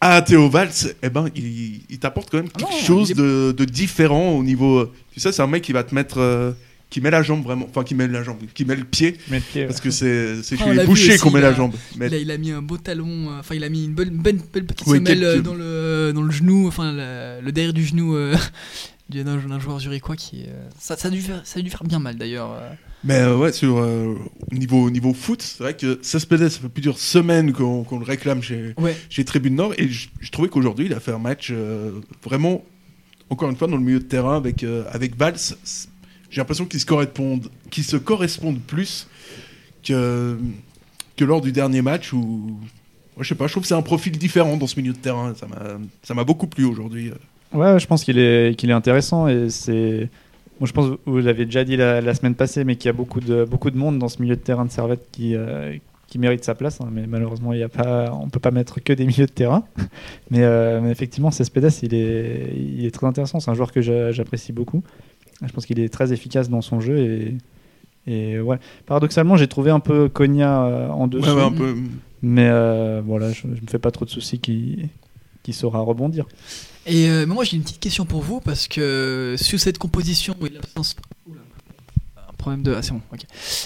[0.00, 0.70] à Théo Valls,
[1.02, 4.30] eh ben, il, il t'apporte quand même Ah quelque non, chose est- de, de différent
[4.30, 4.92] au niveau...
[5.12, 6.18] Tu sais, c'est un mec qui va te mettre...
[6.18, 6.52] euh,
[6.90, 9.38] qui met la jambe vraiment, enfin qui met la jambe, qui met le pied, Mais
[9.38, 11.72] le pied, parce que c'est c'est Ah, chez on les bouchers qu'on met la jambe.
[11.96, 13.92] Mais Il a, il a mis un beau talon, euh, enfin il a mis une
[13.94, 17.44] bonne, bonne- belle petite Oui, semelle quelques- euh, dans le, dans le genou, enfin le,
[17.44, 18.34] le derrière du genou euh,
[19.10, 20.44] du- d'un joueur zurichois qui.
[20.48, 22.52] euh, ça, ça, a dû faire, ça a dû faire bien mal d'ailleurs.
[22.52, 22.70] euh.
[23.04, 24.16] Mais euh, ouais, sur euh,
[24.50, 28.42] niveau, niveau foot, c'est vrai que Cespedes, ça fait plusieurs semaines qu'on qu'on le réclame
[28.42, 28.96] chez, Ouais.
[29.08, 31.92] chez Tribune Nord, et je, je trouvais qu'aujourd'hui, il a fait un match euh,
[32.24, 32.64] vraiment,
[33.30, 35.36] encore une fois, dans le milieu de terrain avec, euh, avec Valls.
[36.30, 39.06] J'ai l'impression qu'ils se correspondent, qu'ils se correspondent plus
[39.84, 40.36] que,
[41.20, 42.58] lors du dernier match où.
[43.20, 45.34] je sais pas, je trouve que c'est un profil différent dans ce milieu de terrain.
[46.02, 47.10] Ça m'a- beaucoup plu aujourd'hui.
[47.52, 50.08] Ouais, je pense qu'il est, qu'il est intéressant et c'est.
[50.60, 53.20] Moi, je pense vous l'avez déjà dit la, semaine passée, mais qu'il y a beaucoup
[53.20, 55.76] de, beaucoup de monde dans ce milieu de terrain de Servette qui, euh,
[56.08, 56.80] qui mérite sa place.
[56.80, 59.30] hein, mais malheureusement, il y a pas, on peut pas mettre que des milieux de
[59.32, 59.64] terrain.
[60.30, 63.38] Mais, euh, mais effectivement, Cespedes, il est, il est très intéressant.
[63.40, 64.82] C'est un joueur que j'a- j'apprécie beaucoup.
[65.46, 67.36] Je pense qu'il est très efficace dans son jeu et,
[68.06, 68.58] et ouais.
[68.86, 71.28] Paradoxalement, j'ai trouvé un peu Konya euh, en dessous.
[71.28, 71.76] Ouais, ouais, un peu.
[72.22, 74.88] Mais euh, voilà, je, je me fais pas trop de soucis qu'il
[75.44, 76.26] qui saura rebondir.
[76.86, 80.48] Et euh, moi j'ai une petite question pour vous parce que sur cette composition et
[80.50, 80.96] l'absence.
[82.38, 82.72] Problème de.
[82.72, 83.20] Ah c'est bon, ok.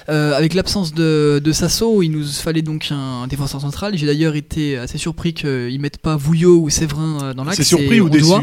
[0.08, 3.96] Euh, avec l'absence de, de Sasso, il nous fallait donc un défenseur central.
[3.98, 7.58] J'ai d'ailleurs été assez surpris qu'ils mettent pas Vouillot ou Séverin dans l'axe.
[7.58, 8.24] C'est surpris et ou déçu?
[8.24, 8.40] doit-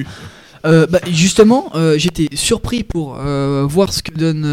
[0.65, 4.45] Euh, bah, justement, euh, j'étais surpris pour euh, voir ce que donne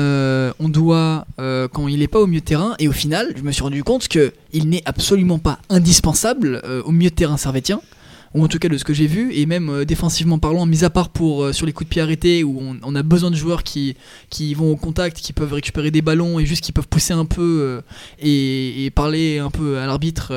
[0.61, 2.75] Ondoa euh, quand il n'est pas au milieu de terrain.
[2.79, 6.93] Et au final, je me suis rendu compte que il n'est absolument pas indispensable au
[6.93, 7.81] milieu de terrain servétien.
[8.35, 10.91] Ou en tout cas de ce que j'ai vu, et même défensivement parlant, mis à
[10.91, 13.63] part pour sur les coups de pied arrêtés où on, on a besoin de joueurs
[13.63, 13.97] qui,
[14.29, 17.25] qui vont au contact, qui peuvent récupérer des ballons et juste qui peuvent pousser un
[17.25, 17.81] peu
[18.19, 20.35] et, parler un peu à l'arbitre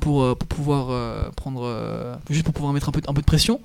[0.00, 3.60] pour, pouvoir prendre juste pour pouvoir mettre un peu de pression.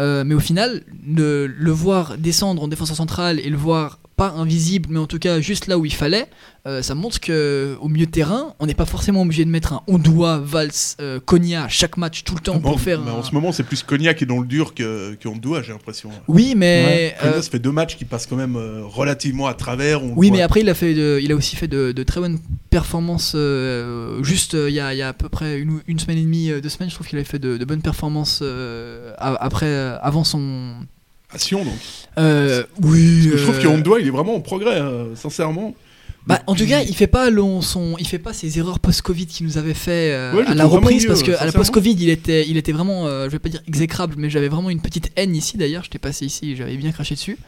[0.00, 4.34] Euh, mais au final, le, le voir descendre en défenseur central et le voir pas
[4.36, 6.26] invisible, mais en tout cas juste là où il fallait,
[6.66, 9.72] euh, ça montre que au milieu de terrain, on n'est pas forcément obligé de mettre
[9.72, 13.00] un Ondoa, Valls, euh, Konya à chaque match tout le temps Bon, pour faire.
[13.00, 15.26] mais un- En ce moment, c'est plus Cognac qui est dans le dur que, que
[15.26, 16.10] Ondoa, j'ai l'impression.
[16.28, 19.54] Oui, mais Cognac, euh, ça fait deux matchs qui passent quand même euh, relativement à
[19.54, 20.02] travers.
[20.04, 22.20] on oui, mais après il a fait, de- il a aussi fait de, de très
[22.20, 23.32] bonnes performances.
[23.34, 26.18] euh, juste euh, il y, a, il y a à peu près une, une semaine
[26.18, 29.14] et demie, euh, deux semaines, je trouve qu'il avait fait de, de bonnes performances euh,
[29.18, 30.74] après, euh, avant son.
[31.32, 31.74] À Sion, donc.
[32.18, 33.20] Euh, oui.
[33.22, 35.74] Parce que je trouve euh, que il est vraiment en progrès, euh, sincèrement.
[36.26, 39.26] Bah, en tout cas, il fait pas long- son, il fait pas ces erreurs post-Covid
[39.26, 41.52] qu'il nous avait fait euh, Ouais, je à la reprise mieux, parce que à la
[41.52, 44.70] post-Covid, il était, il était vraiment, euh, je vais pas dire exécrable, mais j'avais vraiment
[44.70, 45.56] une petite haine ici.
[45.56, 47.38] D'ailleurs, j'étais passé ici, j'avais bien craché dessus.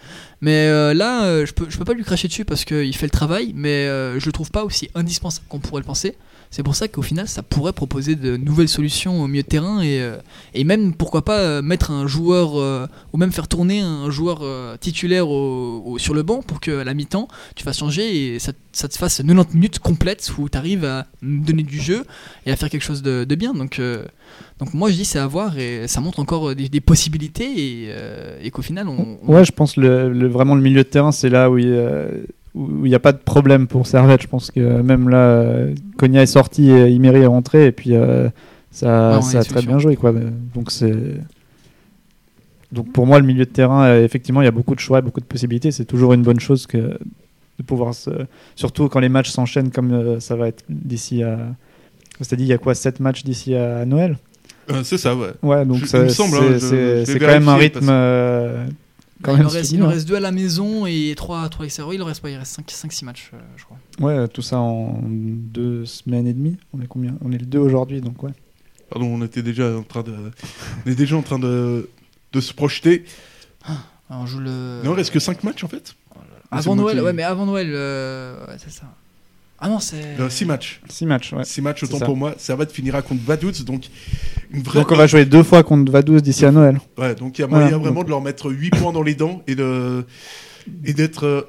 [0.41, 3.07] Mais euh, là, euh, je peux, je peux pas lui cracher dessus parce qu'il fait
[3.07, 6.17] le travail, mais euh, je le trouve pas aussi indispensable qu'on pourrait le penser.
[6.53, 9.81] C'est pour ça qu'au final, ça pourrait proposer de nouvelles solutions au milieu de terrain
[9.81, 10.19] et, euh,
[10.53, 14.43] et même pourquoi pas euh, mettre un joueur euh, ou même faire tourner un joueur
[14.79, 15.25] titulaire
[15.97, 19.55] sur le banc pour qu'à la mi-temps tu fasses changer et ça, te fasse 90
[19.55, 22.05] minutes complètes où tu arrives à donner du jeu
[22.45, 23.55] et à faire quelque chose de, de bien.
[23.55, 23.81] Donc,
[24.59, 27.89] donc moi je dis c'est à voir et ça montre encore des, possibilités
[28.45, 31.31] et, qu'au final on, Ouais, je pense le, le- vraiment le milieu de terrain, c'est
[31.31, 31.73] là où il
[32.55, 34.23] où il n'y a pas de problème pour Servette.
[34.23, 38.29] Je pense que même là, Konya est sorti et Imeri est rentré, et puis euh,
[38.71, 39.97] ça, Ouais, on a ça a très bien joué.
[39.97, 40.13] Quoi.
[40.55, 40.95] Donc, c'est...
[42.73, 45.01] Donc pour moi, le milieu de terrain, euh, effectivement, il y a beaucoup de choix,
[45.03, 45.71] beaucoup de possibilités.
[45.71, 48.11] C'est toujours une bonne chose que de pouvoir se...
[48.57, 51.39] Surtout quand les matchs s'enchaînent comme euh, ça va être d'ici à.
[52.21, 54.17] C'est-à-dire, il y a quoi 7 matchs d'ici à Noël?
[54.71, 55.33] Euh, c'est ça, ouais.
[55.43, 57.27] Ouais, donc Je- ça- il me semble, hein, c'est, je- c'est- je vais c'est quand
[57.27, 58.67] même un rythme euh,
[59.23, 61.95] quand il, même en reste, il deux à la maison et trois, trois extérieurs.
[61.95, 63.79] Il en reste pas, il reste 5-6 matchs, euh, je crois.
[64.01, 66.57] Ouais, tout ça en deux semaines et demie.
[66.73, 67.15] On est combien?
[67.23, 68.33] On est le 2 aujourd'hui, donc ouais.
[68.91, 70.13] Pardon, on était déjà en train de,
[70.87, 71.89] on est déjà en train de,
[72.33, 73.05] de se projeter.
[74.11, 74.83] Alors, on joue le.
[74.85, 75.95] Non, il reste que 5 matchs en fait.
[76.51, 78.85] Avant Noël, qui- ouais, mais avant Noël, euh, ouais, c'est ça.
[79.65, 80.17] Ah non, c'est.
[80.29, 80.81] 6 matchs.
[80.89, 81.45] 6 matchs, ouais.
[81.45, 82.05] 6 matchs, autant ça.
[82.05, 82.35] pour moi.
[82.37, 83.85] Servette finira contre Vaduz, donc
[84.51, 84.81] une vraie.
[84.81, 86.81] Donc on va jouer deux fois contre Vaduz d'ici à Noël.
[86.99, 87.67] Ouais, donc il y a Voilà.
[87.67, 90.05] moyen vraiment de leur mettre 8 points dans les dents et de
[90.85, 91.43] et d'être euh,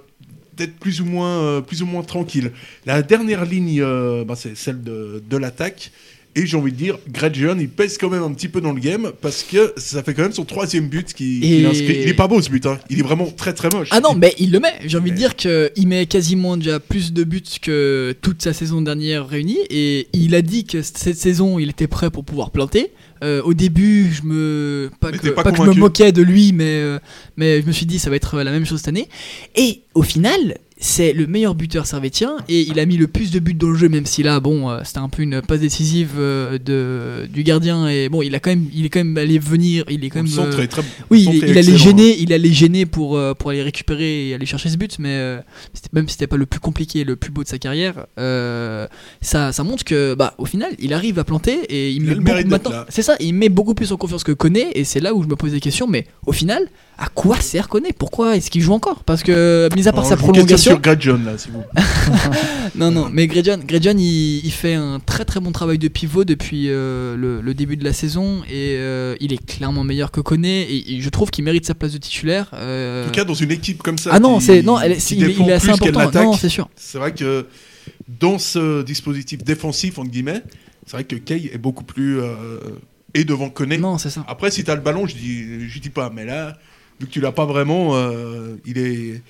[0.56, 2.52] d'être plus ou moins euh, plus ou moins tranquille.
[2.86, 5.92] La dernière ligne, euh, bah, c'est celle de, de l'attaque.
[6.36, 8.80] Et j'ai envie de dire, Gretchen, il pèse quand même un petit peu dans le
[8.80, 12.00] game parce que ça fait quand même son troisième but qui Et- inscrit.
[12.02, 12.80] Il est pas beau ce but, hein.
[12.90, 13.90] il est vraiment très très moche.
[13.92, 14.74] Ah non, mais il le met.
[14.86, 18.82] J'ai envie de dire qu'il met quasiment déjà plus de buts que toute sa saison
[18.82, 19.60] dernière réunie.
[19.70, 22.92] Et il a dit que cette saison, il était prêt pour pouvoir planter.
[23.24, 26.52] Euh, au début, je me pas, que, pas pas que je me moquais de lui,
[26.52, 27.00] mais euh,
[27.38, 29.08] mais je me suis dit ça va être la même chose cette année.
[29.56, 33.40] Et au final, c'est le meilleur buteur servétien et il a mis le plus de
[33.40, 36.16] buts dans le jeu même si là bon euh, c'était un peu une passe décisive
[36.18, 39.40] euh, de du gardien et bon il a quand même il est quand même allé
[39.40, 41.78] venir il est quand Le même centre euh, est très- oui il, allait excellent, hein.
[41.78, 45.14] gêner il allait gêner pour euh, pour aller récupérer et aller chercher ce but mais
[45.14, 45.40] euh,
[45.94, 48.86] même si c'était pas le plus compliqué et le plus beau de sa carrière euh,
[49.22, 52.50] ça ça montre que bah au final il arrive à planter et il, met beaucoup
[52.50, 55.24] maintenant c'est ça il met beaucoup plus en confiance que Koné et c'est là où
[55.24, 56.68] je me pose des questions mais au final
[56.98, 57.90] à quoi sert Koné?
[57.98, 59.04] Pourquoi est-ce qu'il joue encore?
[59.04, 61.64] Parce que mis à part Alors, sa prolongation sur là, si vous.
[62.76, 63.60] non, non, mais Gredjon,
[63.98, 67.78] il, il fait un très très bon travail de pivot depuis euh, le, le début
[67.78, 71.30] de la saison et euh, il est clairement meilleur que Koné et, et je trouve
[71.32, 72.50] qu'il mérite sa place de titulaire.
[72.54, 74.12] euh, En tout cas, dans une équipe comme ça.
[74.14, 76.24] ah non, qui- c'est non, elle est, qui il, est- défend il est assez important.
[76.24, 76.70] Non, c'est sûr.
[76.76, 77.48] C'est vrai que
[78.20, 80.42] dans ce dispositif défensif, entre guillemets,
[80.86, 82.20] c'est vrai que Kay est beaucoup plus.
[82.20, 82.58] Euh,
[83.14, 83.78] et devant Koné.
[83.78, 84.26] Non, c'est ça.
[84.28, 86.58] Après, si tu as le ballon, je dis, je dis pas, mais là,
[87.00, 89.22] vu que tu l'as pas vraiment, euh, il, est,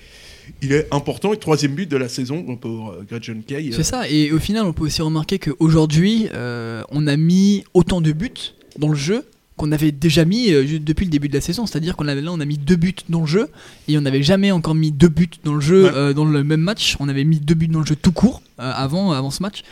[0.62, 1.32] il est important.
[1.32, 3.70] Et troisième but de la saison pour euh, Gretchen Kay.
[3.72, 4.08] C'est ça.
[4.08, 8.54] Et au final, on peut aussi remarquer qu'aujourd'hui, euh, on a mis autant de buts
[8.78, 9.24] dans le jeu
[9.56, 11.64] qu'on avait déjà mis euh, depuis le début de la saison.
[11.64, 13.48] C'est-à-dire qu'on avait là, on a mis deux buts dans le jeu
[13.86, 15.90] et on n'avait jamais encore mis deux buts dans le jeu Ouais.
[15.94, 16.96] euh, dans le même match.
[16.98, 19.62] On avait mis deux buts dans le jeu tout court euh, avant, avant ce match.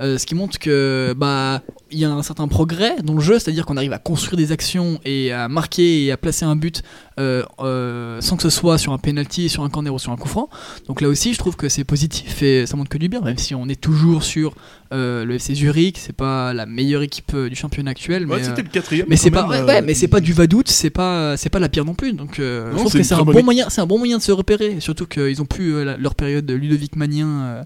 [0.00, 3.38] Euh, ce qui montre que bah il y a un certain progrès dans le jeu,
[3.38, 6.78] c'est-à-dire qu'on arrive à construire des actions et à marquer et à placer un but
[6.78, 10.16] euh, euh, sans que ce soit sur un penalty, sur un corner ou sur un
[10.16, 10.48] coup franc.
[10.88, 13.38] Donc là aussi, je trouve que c'est positif et ça montre que du bien, même
[13.38, 14.54] si on est toujours sur
[14.92, 18.42] euh, le FC Zurich, c'est pas la meilleure équipe euh, du championnat actuel, Ouais, mais,
[18.44, 19.06] c'était euh, le quatrième.
[19.08, 21.58] mais c'est pas, ouais, euh, ouais, mais c'est pas du vadoute, c'est pas, c'est pas
[21.58, 22.12] la pire non plus.
[22.12, 24.22] Donc euh, Non, je trouve que c'est un bon moyen, c'est un bon moyen de
[24.22, 27.62] se repérer, surtout qu'ils ont plus euh, la- leur période de Ludovic euh,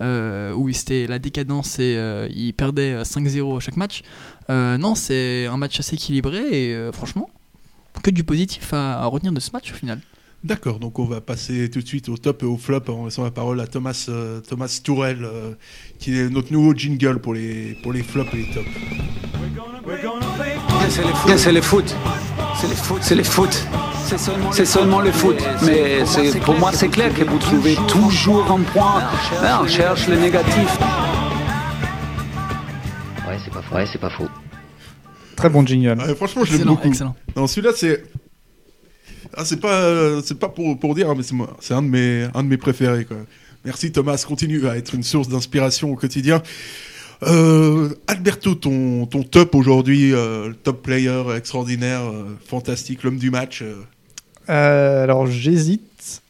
[0.00, 4.02] euh, où c'était la décadence et euh, ils perdaient euh, 5-0 à chaque match.
[4.50, 7.30] Euh, non, c'est un match assez équilibré et euh, franchement,
[8.02, 10.00] que du positif à, à retenir de ce match au final.
[10.42, 13.24] D'accord, donc on va passer tout de suite au top et au flop en laissant
[13.24, 15.52] la parole à Thomas, euh, Thomas Tourel, euh,
[15.98, 18.66] qui est notre nouveau jingle pour les, pour les flops et les tops.
[20.88, 21.94] C'est le foot.
[22.56, 22.98] C'est le foot.
[23.02, 23.66] C'est le foot.
[24.52, 25.36] C'est seulement le foot.
[25.64, 29.00] Mais c'est- pour moi, c'est clair que vous trouvez toujours un point.
[29.42, 30.78] Là, on cherche le négatif.
[33.26, 33.74] Ouais, c'est pas faux.
[33.76, 34.28] Ouais, c'est pas faux.
[35.36, 35.96] Très bon jingle.
[36.00, 36.88] Ah, franchement, je l'aime Excellent, beaucoup.
[36.88, 37.16] excellent.
[37.36, 38.04] Non, celui-là, c'est.
[39.36, 41.82] Ah, c'est pas, euh, c'est pas pour, pour dire, hein, mais c'est moi- c'est un
[41.82, 43.04] de mes, un de mes préférés.
[43.04, 43.16] Quoi.
[43.64, 46.42] Merci Thomas, continue à être une source d'inspiration au quotidien.
[47.24, 53.30] Euh, Alberto, ton, ton top aujourd'hui, euh, le top player extraordinaire, euh, fantastique, l'homme du
[53.30, 53.62] match.
[53.62, 53.74] euh.
[54.50, 56.20] Euh, alors j'hésite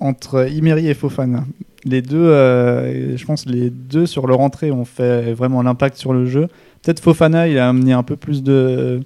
[0.00, 1.44] entre Imery et Fofana.
[1.84, 6.12] Les deux, euh, je pense les deux sur leur entrée ont fait vraiment l'impact sur
[6.12, 6.48] le jeu.
[6.82, 9.00] Peut-être Fofana, il a amené un peu plus de,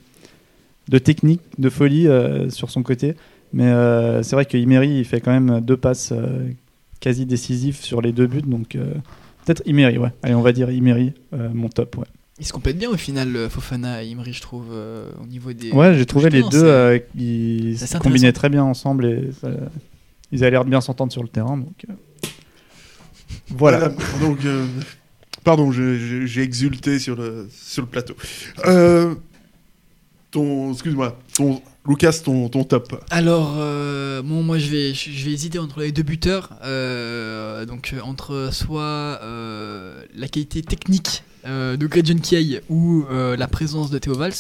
[0.89, 3.15] de technique, de folie euh, sur son côté.
[3.53, 6.49] Mais euh, c'est vrai que Imery, il fait quand même deux passes euh,
[7.01, 8.43] quasi décisives sur les deux buts.
[8.43, 8.95] Donc euh,
[9.45, 10.11] peut-être Imery, ouais.
[10.23, 12.07] Allez, on va dire Imery, euh, mon top, ouais.
[12.39, 15.71] Ils se complètent bien au final, Fofana et Imri, je trouve, euh, au niveau des.
[15.71, 19.51] Ouais, j'ai trouvé les deux, euh, ils se combinaient très bien ensemble et ça-
[20.33, 21.59] ils avaient l'air de bien s'entendre sur le terrain.
[21.59, 21.93] Donc, euh,
[23.51, 23.91] voilà.
[24.21, 24.67] donc, euh,
[25.45, 28.15] pardon, j'ai exulté sur le, sur le plateau.
[28.67, 29.15] Euh,
[30.31, 33.05] ton, excuse-moi, ton, Lucas, ton, ton top.
[33.11, 36.51] Alors, euh, bon, moi je vais, je vais hésiter entre les deux buteurs.
[36.65, 44.15] euh, donc, entre soit la qualité technique de Gretchen Kiei ou la présence de Théo
[44.15, 44.33] Valls.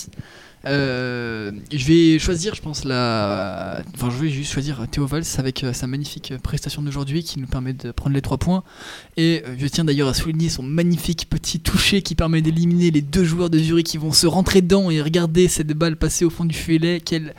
[0.65, 3.83] Euh, je vais choisir, je pense, la.
[3.95, 7.47] Enfin, je vais juste choisir Théo Valls avec euh, sa magnifique prestation d'aujourd'hui qui nous
[7.47, 8.63] permet de prendre les trois points.
[9.17, 13.03] Et euh, je tiens d'ailleurs à souligner son magnifique petit toucher qui permet d'éliminer les
[13.03, 16.31] deux joueurs de Zurich qui vont se rentrer dedans et regarder cette balle passer au
[16.31, 17.01] fond du filet.
[17.01, 17.35] Quelle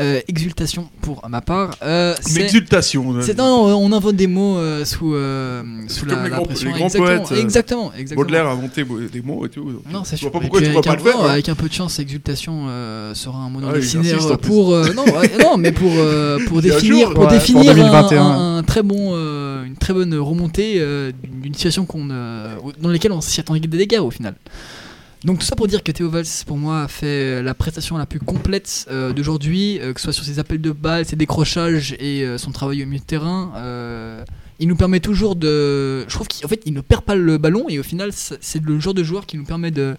[0.00, 1.76] euh, exultation pour ma part.
[1.82, 3.14] Euh, c'est- exultation.
[3.20, 6.36] c'est non, non, on invente des mots euh, sous, euh, sous Comme la, les la
[6.36, 6.68] grands- pression.
[6.68, 8.22] les grands exactement, poètes, euh, exactement, exactement.
[8.24, 9.64] Baudelaire a inventé des mots et tout.
[9.64, 10.30] donc Non, c'est je sûr.
[10.30, 11.18] vois pas pourquoi puis tu avec pas un le faire.
[11.18, 11.30] peu- hein.
[11.32, 14.48] Avec un peu de chance, exultation euh, sera un mot dans Ah j'insiste en plus.
[14.48, 17.70] pour euh, non, ouais, non, mais pour euh, pour définir jour, pour ouais, pour définir
[17.72, 18.22] un- 2021.
[18.22, 22.88] un, un très bon euh, une très bonne remontée euh, d'une situation qu'on euh, dans
[22.90, 24.34] laquelle on s'y attendait des dégâts au final.
[25.24, 28.06] Donc tout ça pour dire que Théo Valls pour moi a fait la prestation la
[28.06, 31.94] plus complète euh, d'aujourd'hui, euh, que ce soit sur ses appels de balles, ses décrochages
[31.98, 33.52] et euh, son travail au milieu de terrain.
[34.60, 36.02] Il nous permet toujours de.
[36.06, 38.78] Je trouve qu'en fait il ne perd pas le ballon et au final c'est le
[38.78, 39.96] genre de joueur qui nous permet de,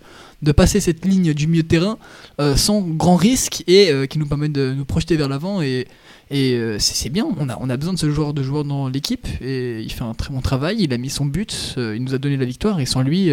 [0.56, 1.98] passer cette ligne du milieu de terrain
[2.40, 5.88] euh, sans grand risque et euh, qui nous permet de nous projeter vers l'avant et,
[6.30, 7.26] et euh, c'est bien.
[7.40, 10.32] On a, besoin de ce genre de joueur dans l'équipe et il fait un très
[10.32, 10.78] bon travail.
[10.80, 13.32] Il a mis son but, il nous a donné la victoire et sans lui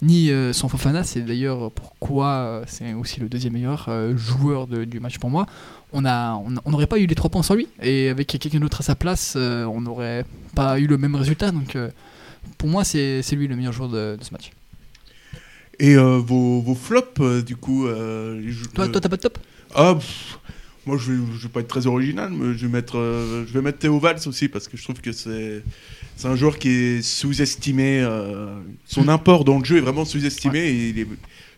[0.00, 5.28] ni sans Fofana, c'est d'ailleurs pourquoi c'est aussi le deuxième meilleur joueur du match pour
[5.28, 5.46] moi.
[5.92, 8.94] On n'aurait pas eu les trois points sans lui et avec quelqu'un d'autre à sa
[8.94, 10.24] place, euh, on n'aurait
[10.54, 11.50] pas eu le même résultat.
[11.50, 11.90] Donc euh,
[12.58, 14.50] pour moi, c'est lui le meilleur joueur de, de ce match.
[15.78, 17.86] Et euh, vos, vos flops, du coup.
[17.88, 19.38] les Toi, toi, t'as pas de top?
[19.74, 20.38] Ah, pff,
[20.86, 23.62] moi je vais, je vais pas être très original, mais je vais mettre, je vais
[23.62, 25.62] mettre Théo Valls aussi parce que je trouve que c'est,
[26.16, 28.00] c'est un joueur qui est sous-estimé.
[28.02, 28.54] euh,
[28.86, 29.08] son Mm.
[29.08, 31.06] import dans le jeu est vraiment sous-estimé et il est-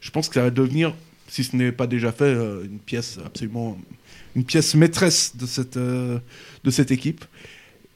[0.01, 0.95] je pense que ça va devenir,
[1.29, 3.77] si ce n'est pas déjà fait, euh, une pièce absolument,
[4.37, 6.19] une pièce maîtresse de cette, euh,
[6.65, 7.25] de cette équipe.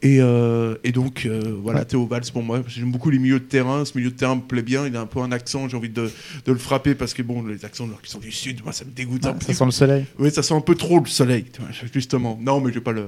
[0.00, 1.84] Et, euh, et donc, euh, voilà, Ouais.
[1.84, 2.62] Théo Valls pour moi.
[2.68, 3.84] J'aime beaucoup les milieux de terrain.
[3.84, 4.86] Ce milieu de terrain me plaît bien.
[4.86, 5.68] Il a un peu un accent.
[5.68, 6.08] J'ai envie de,
[6.46, 8.90] de le frapper parce que, bon, les accents qui sont du Sud, moi, ça me
[8.92, 10.04] dégoûte un petit ça sent le soleil.
[10.20, 11.46] oui, ça sent un peu trop le soleil,
[11.92, 12.38] justement.
[12.40, 13.06] Non, mais je vais pas le.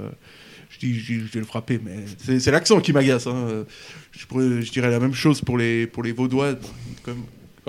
[0.69, 1.95] Je dis, je, je vais le frapper, mais
[2.39, 3.25] c'est l'accent qui m'agace.
[3.27, 3.65] hein.
[4.11, 6.55] Je, pourrais- je dirais la même chose pour les, pour les Vaudois.
[7.03, 7.13] Quand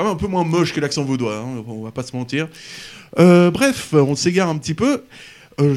[0.05, 2.49] même un peu moins moche que l'accent vaudois, hein, on va pas se mentir.
[3.19, 5.03] Euh, bref, on s'égare un petit peu.
[5.61, 5.77] Euh,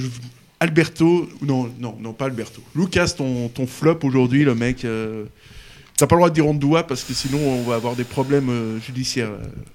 [0.60, 2.62] Alberto, non, non, non, pas Alberto.
[2.76, 4.86] Lucas, ton, ton flop aujourd'hui, le mec.
[4.86, 5.26] euh,
[5.98, 8.50] T'as pas le droit de dire Andoua parce que sinon on va avoir des problèmes
[8.50, 9.30] euh, judiciaires.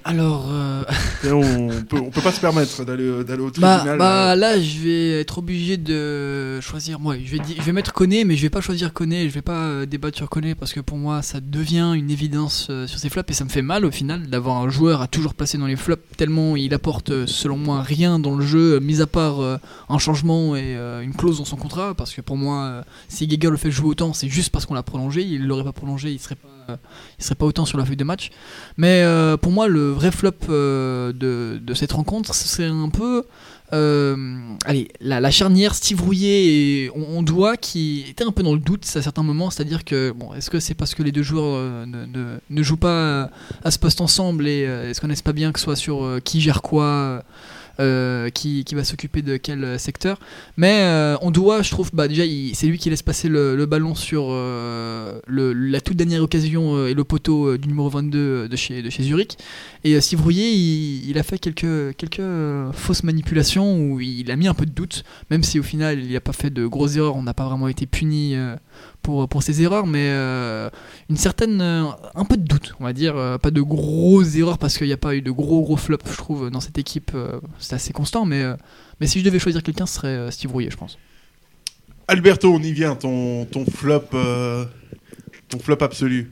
[0.04, 0.82] Alors, euh,
[1.24, 3.98] on, peut, on peut pas se permettre d'aller d'aller au bah, tribunal.
[3.98, 4.34] bah euh.
[4.34, 7.00] là, je vais être obligé de choisir.
[7.00, 9.28] Moi, je vais, di- je vais mettre Koné, mais je vais pas choisir Koné.
[9.30, 12.66] Je vais pas euh, débattre sur Koné parce que pour moi, ça devient une évidence
[12.68, 15.06] euh, sur ses flops et ça me fait mal au final d'avoir un joueur à
[15.08, 18.74] toujours placer dans les flops tellement il apporte, euh, selon moi, rien dans le jeu,
[18.74, 19.56] euh, mis à part euh,
[19.88, 21.94] un changement et euh, une clause dans son contrat.
[21.94, 24.74] Parce que pour moi, euh, si Geiger le fait jouer autant, c'est juste parce qu'on
[24.74, 25.22] l'a prolongé.
[25.22, 26.78] Il l'aurait pas prolongé, il serait pas,
[27.18, 28.30] il serait pas autant sur la feuille de match.
[28.76, 33.24] Mais euh, pour moi, le vrai flop euh, de, de cette rencontre, c'est un peu
[33.72, 34.16] euh,
[34.64, 38.84] allez, la, charnière Steve Rouillet et on, doit qui était un peu dans le doute
[38.96, 42.06] à certains moments, c'est-à-dire que bon, est-ce que c'est parce que les deux joueurs ne,
[42.50, 43.30] ne- jouent pas
[43.62, 46.18] à ce poste ensemble et euh, est-ce qu'on n'est pas bien que ce soit sur
[46.24, 47.22] qui gère quoi
[47.80, 50.20] euh, qui, qui va s'occuper de quel euh, secteur.
[50.58, 53.94] Mais euh, on doit, je trouve, bah, déjà, c'est lui qui laisse passer le, ballon
[53.94, 59.02] sur la toute dernière occasion et le poteau du numéro 22 de chez, de chez
[59.04, 59.38] Zurich.
[59.84, 64.36] Et euh, Steve Rouillet, il, il a fait quelques, quelques fausses manipulations où il a
[64.36, 66.96] mis un peu de doute, même si au final il n'a pas fait de grosses
[66.96, 68.36] erreurs, on n'a pas vraiment été puni
[69.02, 70.70] pour, pour ses erreurs, mais euh,
[71.08, 71.60] une certaine.
[71.60, 71.84] euh,
[72.14, 73.16] un peu de doute, on va dire.
[73.16, 76.10] euh, pas de grosses erreurs parce qu'il n'y a pas eu de gros gros flops,
[76.10, 77.12] je trouve, dans cette équipe.
[77.58, 78.44] c'est assez constant, mais,
[79.00, 80.98] mais si je devais choisir quelqu'un, ce serait Steve Rouillet, je pense.
[82.08, 84.04] Alberto, on y vient, ton, ton flop,
[85.48, 86.30] ton flop absolu.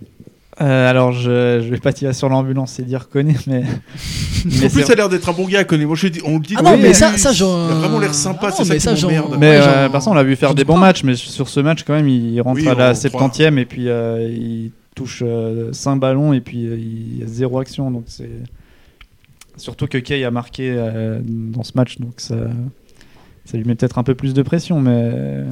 [0.61, 3.63] Euh, alors, je, je vais pas tirer sur l'ambulance et dire connaît, mais.
[4.45, 5.85] mais en plus, ça a l'air d'être un bon gars, connais.
[5.87, 6.55] Moi, je dis, on le dit.
[6.59, 8.91] Ah non, mais ça- ça, Il a vraiment l'air sympa, Ah non, c'est mais ça
[8.91, 9.37] ça, qui m'emmerde.
[9.39, 10.81] Mais Ouais, euh, par contre, on l'a vu faire des bons pas.
[10.81, 13.29] matchs, mais sur ce match, quand même, il rentre Oui, à la on croit.
[13.29, 15.23] 70e et puis euh, il touche
[15.73, 17.91] 5 ballons et puis euh, il y a zéro action.
[17.93, 18.29] Donc c'est
[19.57, 22.35] surtout que Kay a marqué euh, dans ce match, donc ça,
[23.45, 24.81] ça lui met peut-être un peu plus de pression.
[24.81, 25.45] Mais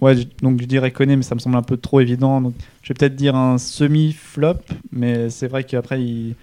[0.00, 2.40] ouais, donc je dirais connaît, mais ça me semble un peu trop évident.
[2.40, 4.54] Donc je vais peut-être dire un semi-flop,
[4.92, 6.34] mais c'est vrai qu'après il,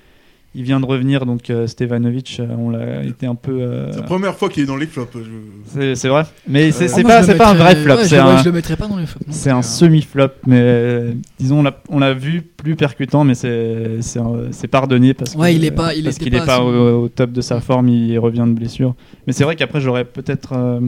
[0.58, 3.60] il vient de revenir, donc euh, Stevanovic, euh, on l'a été un peu.
[3.62, 5.10] euh, C'est la première fois qu'il est dans les flops.
[5.16, 5.20] je-
[5.68, 8.16] c'est c'est vrai, mais c'est Euh, Ah, pas, c'est pas un vrai flop, ouais, je,
[8.16, 9.26] ouais, un, je le mettrais pas dans les flops.
[9.32, 15.36] c'est un semi-flop, mais euh, disons on l'a- vu plus percutant, mais c'est pardonné parce
[15.36, 17.42] Ouais, que- il est pas- il parce était qu'il est pas au, au top de
[17.42, 18.96] sa forme, il revient de blessure.
[19.28, 20.80] Mais c'est vrai qu'après j'aurais peut-être euh,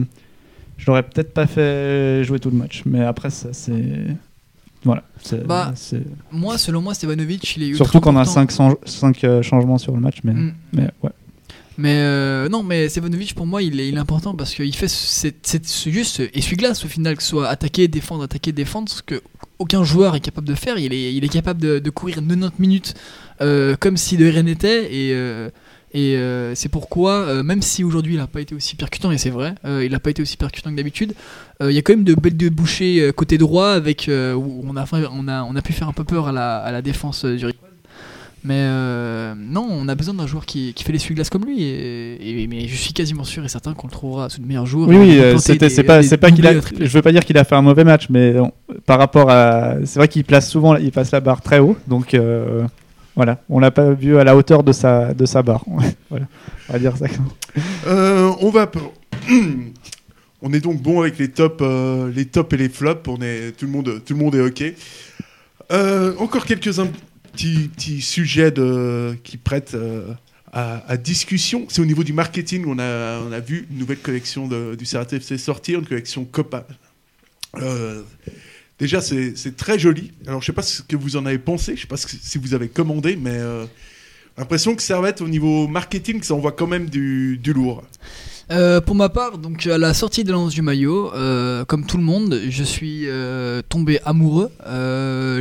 [0.78, 4.06] je l'aurais peut-être pas fait jouer tout le match, mais après ça c'est
[4.84, 5.02] voilà.
[5.22, 8.76] c'est- Bah, c'est- Moi, selon moi, Stevanovic, il est ultra Surtout qu'on a important.
[8.86, 10.54] 5 changements sur le match, mais, Mm.
[10.72, 11.10] mais ouais.
[11.80, 14.88] Mais euh, non, mais Stevanovic pour moi il est, il est important parce qu'il fait
[14.88, 19.00] cette, cette- ce juste essuie-glace au final, que ce soit attaquer, défendre, attaquer, défendre, ce
[19.02, 19.20] que
[19.60, 20.78] aucun joueur est capable de faire.
[20.78, 22.94] Il est, il est capable de, de courir 90 minutes
[23.40, 25.50] euh, comme si de rien n'était et, euh,
[25.94, 29.18] et euh, c'est pourquoi, euh, même si aujourd'hui il n'a pas été aussi percutant, et
[29.18, 31.14] c'est vrai, euh, il n'a pas été aussi percutant que d'habitude,
[31.60, 35.26] il y a quand même de belles débouchés côté droit avec, où on a, on,
[35.28, 37.46] a, on a pu faire un peu peur à la, à la défense du
[38.44, 41.60] mais euh, non, on a besoin d'un joueur qui, qui fait l'essuie-glace comme lui.
[41.62, 44.64] Et, et- mais je suis quasiment sûr et certain qu'on le trouvera sous de meilleurs
[44.64, 44.88] joueurs.
[44.88, 47.62] Oui, oui, c'est pas, pas qu'il a, je veux pas dire qu'il a fait un
[47.62, 48.52] mauvais match, mais on-
[48.86, 52.14] par rapport à, c'est vrai qu'il place souvent, il passe la barre très haut, donc
[52.14, 52.62] euh,
[53.18, 55.64] voilà, on l'a pas vu à la hauteur de sa, de sa barre.
[56.12, 56.20] on
[56.68, 56.94] va dire.
[57.88, 58.30] Euh,
[60.40, 63.08] on est donc bon avec les tops, euh, les tops et les flops.
[63.08, 64.62] On est tout le monde, tout le monde est ok.
[65.72, 66.72] Euh, encore quelques
[67.32, 68.54] petits, petits sujets
[69.24, 69.76] qui prêtent
[70.52, 71.66] à, discussion.
[71.70, 72.66] C'est au niveau du marketing.
[72.68, 76.68] On a, on a vu une nouvelle collection de- du CRTFC sortir, une collection Copa.
[78.78, 80.12] Déjà, c'est très joli.
[80.26, 81.76] Alors, je sais pas ce que vous en avez pensé.
[81.76, 83.64] Je sais pas que- si vous avez commandé, mais euh,
[84.36, 87.82] l'impression que Servette, au niveau marketing, ça envoie quand même du, du lourd.
[88.50, 91.98] Euh, pour ma part, donc à la sortie de l'annonce du maillot, euh, comme tout
[91.98, 94.50] le monde, je suis euh, tombé amoureux.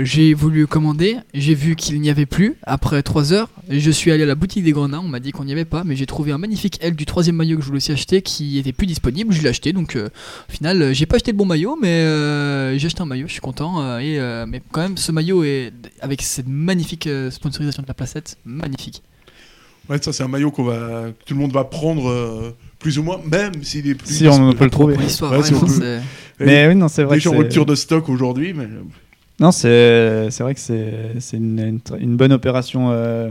[0.03, 3.49] J'ai voulu commander, j'ai vu qu'il n'y avait plus après 3 heures.
[3.69, 5.83] Je suis allé à la boutique des Grenats, on m'a dit qu'on n'y avait pas,
[5.85, 8.57] mais j'ai trouvé un magnifique L du troisième maillot que je voulais aussi acheter qui
[8.57, 9.33] était plus disponible.
[9.33, 13.01] Je l'ai acheté, donc au final, j'ai pas acheté le bon maillot, mais j'ai acheté
[13.01, 13.99] un maillot, je suis content.
[13.99, 19.01] et, mais quand même, ce maillot est avec cette magnifique sponsorisation de la placette, magnifique.
[19.89, 23.03] Ouais, ça c'est un maillot qu'on va, que tout le monde va prendre plus ou
[23.03, 24.13] moins, même s'il est plus.
[24.13, 24.93] Si on peut le trouver.
[24.95, 25.71] Pour l'histoire, Ouais, ouais, si on non, peut.
[25.81, 27.15] c'est- Mais oui, non, c'est vrai.
[27.17, 28.67] Déjà en rupture de stock aujourd'hui, mais
[29.39, 32.89] Non, c'est c'est vrai que c'est c'est une, une, bonne opération.
[32.91, 33.29] euh,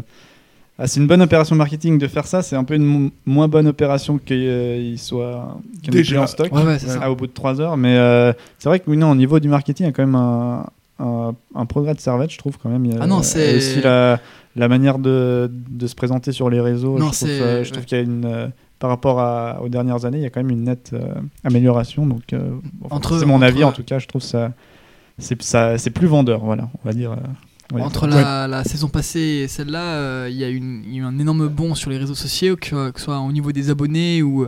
[0.79, 2.43] ah, c'est une bonne opération marketing de faire ça.
[2.43, 6.23] C'est un peu une mo- moins bonne opération qu'il soit qu'il n'y ait Déjà.
[6.23, 6.99] en stock Ouais, ouais, c'est ça.
[7.03, 7.77] ah, au bout de 3 heures.
[7.77, 10.05] Mais euh, c'est vrai que oui, non, au niveau du marketing, il y a quand
[10.07, 10.67] même un,
[10.99, 12.85] un, un progrès de Servette, je trouve quand même.
[12.85, 14.21] Il y a- Ah non, et c'est- aussi la,
[14.55, 16.99] la manière de, de se présenter sur les réseaux.
[16.99, 18.47] Non, je trouve, c'est- euh, je trouve qu'il y a une euh,
[18.79, 21.15] par rapport à, aux dernières années, il y a quand même une nette euh,
[21.45, 22.07] amélioration.
[22.07, 22.57] Donc, euh,
[22.91, 23.99] enfin, c'est mon avis en tout cas.
[23.99, 24.53] Je trouve ça
[25.19, 27.13] c'est ça c'est plus vendeur, voilà, on va dire.
[27.13, 27.17] euh,
[27.73, 30.55] on va dire Entre la, la saison passée et celle-là, euh, il y, a y
[30.99, 33.71] eu un énorme bond sur les réseaux sociaux, que, que ce soit au niveau des
[33.71, 34.47] abonnés ou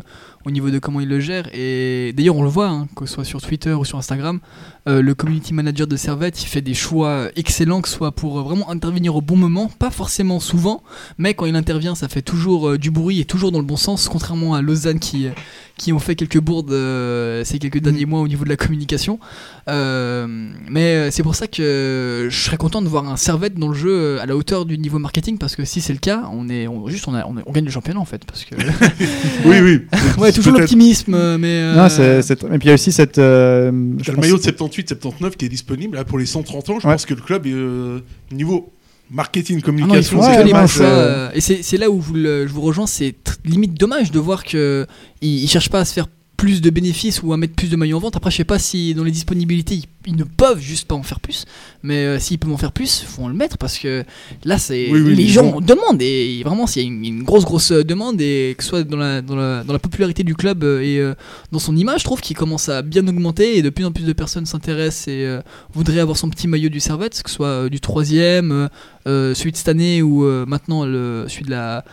[0.49, 1.49] au niveau de comment ils le gèrent.
[1.55, 4.41] Et d'ailleurs, on le voit, hein, que ce soit sur Twitter ou sur Instagram,
[4.89, 8.39] euh, le community manager de Servette, il fait des choix excellents, que ce soit pour
[8.39, 10.83] euh, vraiment intervenir au bon moment, pas forcément souvent,
[11.19, 13.77] mais quand il intervient, ça fait toujours euh, du bruit et toujours dans le bon
[13.77, 15.29] sens, contrairement à Lausanne qui,
[15.77, 19.21] qui ont fait quelques bourdes euh, ces quelques derniers mois au niveau de la communication.
[19.69, 20.27] Euh,
[20.71, 24.19] mais c'est pour ça que je serais content de voir un Servette dans le jeu
[24.21, 26.89] à la hauteur du niveau marketing parce que si c'est le cas, on est on,
[26.89, 28.55] juste on, a- on gagne le championnat en fait parce que
[29.45, 29.81] oui, oui.
[30.19, 32.93] ouais toujours l'optimisme euh, mais euh, Non, c'est- c'est- et puis il y a aussi
[32.93, 33.19] cette.
[33.19, 33.71] euh,
[34.03, 36.79] je le pense- maillot de 78-79 qui est disponible là, pour les 130 ans.
[36.81, 36.95] Je Ouais.
[36.95, 38.01] pense que le club, est, euh,
[38.33, 38.73] niveau
[39.11, 42.15] marketing, Ah non, communication, Ouais, ouais, bons c'est- euh, et c'est c'est là où vous
[42.15, 44.87] le- je vous rejoins, c'est tr- limite dommage de voir que
[45.23, 46.07] ils, ils cherchent pas à se faire
[46.39, 48.17] plus de bénéfices ou à mettre plus de maillots en vente.
[48.17, 51.03] Après, je sais pas si dans les disponibilités ils, ils ne peuvent juste pas en
[51.03, 51.45] faire plus,
[51.83, 54.05] mais euh, s'ils peuvent en faire plus, faut le mettre parce que
[54.45, 57.45] là, c'est Oui, oui, les gens demandent et vraiment, s'il y a une, une grosse
[57.45, 60.37] grosse euh, demande et que ce soit dans la, dans la, dans la popularité du
[60.37, 61.15] club euh, et euh,
[61.51, 64.05] dans son image, je trouve qu'il commence à bien augmenter et de plus en plus
[64.05, 65.41] de personnes s'intéressent et euh,
[65.75, 68.69] voudraient avoir son petit maillot du Servette, que ce soit du troisième,
[69.07, 71.85] celui de cette année ou maintenant le, celui de la,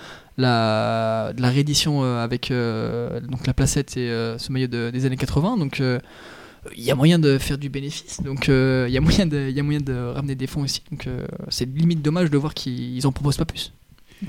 [0.43, 5.05] de la réédition euh, avec euh, donc la placette et euh, ce maillot de- des
[5.05, 5.57] années 80.
[5.57, 5.81] Donc
[6.75, 9.59] il y a moyen de faire du bénéfice, donc il y, a moyen de- y
[9.59, 10.81] a moyen de ramener des fonds aussi.
[10.91, 11.07] Donc
[11.49, 13.71] c'est limite dommage de voir qu'ils en proposent pas plus.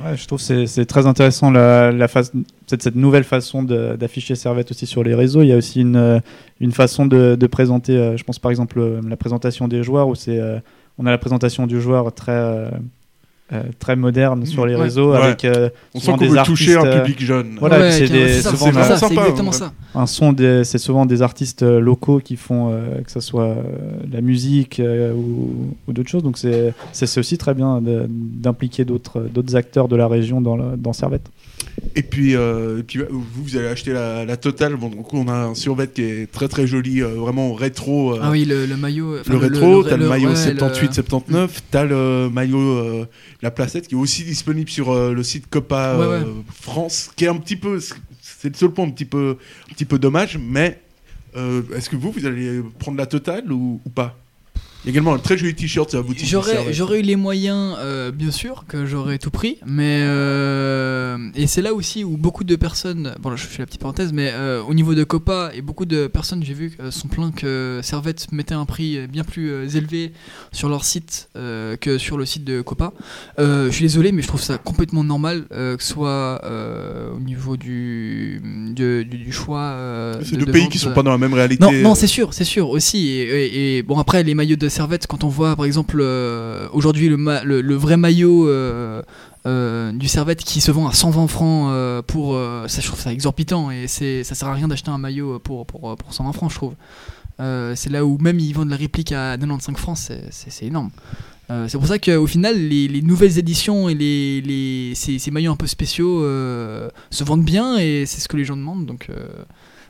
[0.04, 2.32] Ouais, je trouve que c'est- très intéressant la, face,
[2.66, 5.42] cette, cette nouvelle façon d'afficher Servette aussi sur les réseaux.
[5.42, 6.20] Il y a aussi une,
[6.60, 10.14] une façon de, présenter, je pense par exemple la présentation des joueurs où
[10.98, 12.70] on a la présentation du joueur très
[13.52, 14.82] euh, très moderne sur les Ouais.
[14.82, 15.18] réseaux Ouais.
[15.18, 17.56] avec euh, on sent souvent qu'on des veut toucher un artistes, euh, public jeune.
[17.60, 19.56] Voilà, Ouais, c'est des- ça, souvent c'est des- ça, c'est sympa, exactement ouais.
[19.56, 19.72] ça.
[19.94, 23.44] un son des- c'est souvent des artistes euh, locaux qui font euh, que ce soit
[23.44, 23.54] euh,
[24.12, 26.74] la musique euh, ou, ou d'autres choses donc c'est
[27.18, 31.26] aussi très bien d'impliquer d'autres d'autres acteurs de la région dans, le- dans Servette
[31.94, 34.76] Et puis, euh, et puis vous, vous allez acheter la, la totale.
[34.76, 38.14] Bon, donc on a un survêt qui est très très joli, euh, vraiment rétro.
[38.14, 39.16] euh, Ah oui, le, le maillot.
[39.26, 43.06] le rétro, t'as le, le- maillot ouais, 78-79, t'as le maillot
[43.42, 46.22] la placette qui est aussi disponible sur le site Copa Ouais, ouais.
[46.60, 47.78] France, qui est un petit peu,
[48.20, 49.36] c'est le seul point un petit peu,
[49.70, 50.80] un petit peu dommage, mais
[51.34, 54.18] est-ce que vous, vous allez prendre la totale ou, ou pas?
[54.84, 56.28] Il y a également un très joli t-shirt la boutique.
[56.28, 61.46] J'aurais, j'aurais eu les moyens, euh, bien sûr, que j'aurais tout pris, mais euh, et
[61.48, 64.30] c'est là aussi où beaucoup de personnes, bon là je fais la petite parenthèse, mais
[64.32, 68.30] euh, au niveau de Copa et beaucoup de personnes, j'ai vu, sont plaints que Servette
[68.32, 70.12] mettait un prix bien plus élevé
[70.52, 72.92] sur leur site que sur le site de Copa.
[73.38, 76.40] Je suis désolé, mais je trouve ça complètement normal, que ce soit
[77.14, 78.40] au niveau du
[78.74, 79.76] du, du- du choix.
[80.22, 81.64] C'est de- deux de pays vente, qui sont pas dans la même réalité.
[81.64, 83.08] non, non, c'est sûr, c'est sûr aussi.
[83.08, 86.68] Et, et- et bon, après, les maillots de Servette, quand on voit par exemple euh,
[86.72, 89.02] aujourd'hui le, vrai maillot euh,
[89.46, 92.38] euh, du Servette qui se vend à 120 francs pour.
[92.68, 95.96] ça, je trouve ça exorbitant et ça sert à rien d'acheter un maillot pour, pour,
[95.96, 96.74] pour 120 francs, je trouve.
[97.38, 100.90] C'est là où même ils vendent la réplique à 95 francs, c'est, énorme.
[101.48, 105.56] C'est pour ça qu'au final, les, les nouvelles éditions et les, les, ces, maillots un
[105.56, 108.86] peu spéciaux se vendent bien et c'est ce que les gens demandent.
[108.86, 109.08] Donc,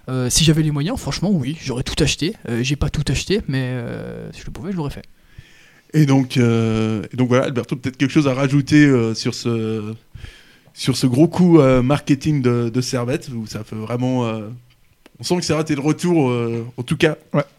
[0.08, 2.34] euh, si j'avais les moyens, franchement, oui, j'aurais tout acheté.
[2.48, 5.04] Euh, j'ai pas tout acheté, mais euh, si je le pouvais, je l'aurais fait.
[5.94, 9.94] Et donc, euh, et donc voilà, Alberto, peut-être quelque chose à rajouter euh, sur ce
[10.74, 14.26] sur ce gros coup euh, marketing de, de Servette où ça fait vraiment.
[14.26, 14.48] euh,
[15.18, 17.16] on sent que Servette est de retour, euh, en tout cas,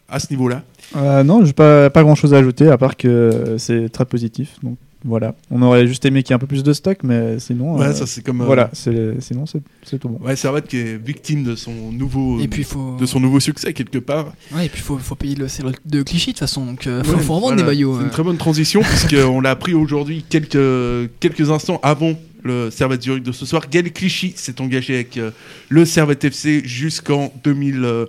[0.07, 0.61] à ce niveau-là.
[0.95, 4.57] Euh, non, j'ai pas, pas grand chose à ajouter à part que c'est très positif.
[4.61, 5.35] Donc voilà.
[5.51, 7.77] On aurait juste aimé qu'il y ait un peu plus de stock, mais sinon.
[7.77, 8.41] Ouais, euh, ça c'est comme.
[8.41, 10.19] euh, voilà, c'est- sinon c'est c'est tout bon.
[10.25, 12.97] Ouais, Servette qui est victime de son nouveau, Et puis, faut.
[12.99, 14.33] de son nouveau succès quelque part.
[14.53, 16.65] Ouais, et puis, faut, faut payer le salaire de Clichy de toute façon.
[16.65, 17.61] Donc, euh, faut, Ouais, faut en vendre voilà.
[17.61, 17.95] des maillots.
[17.95, 18.11] C'est une euh.
[18.11, 23.31] très bonne transition puisqu'on l'a appris aujourd'hui quelques, quelques instants avant le Servette Zurich de
[23.31, 23.63] ce soir.
[23.69, 25.31] Gaël Clichy s'est engagé avec euh,
[25.69, 28.05] le Servette FC jusqu'en 2000, euh,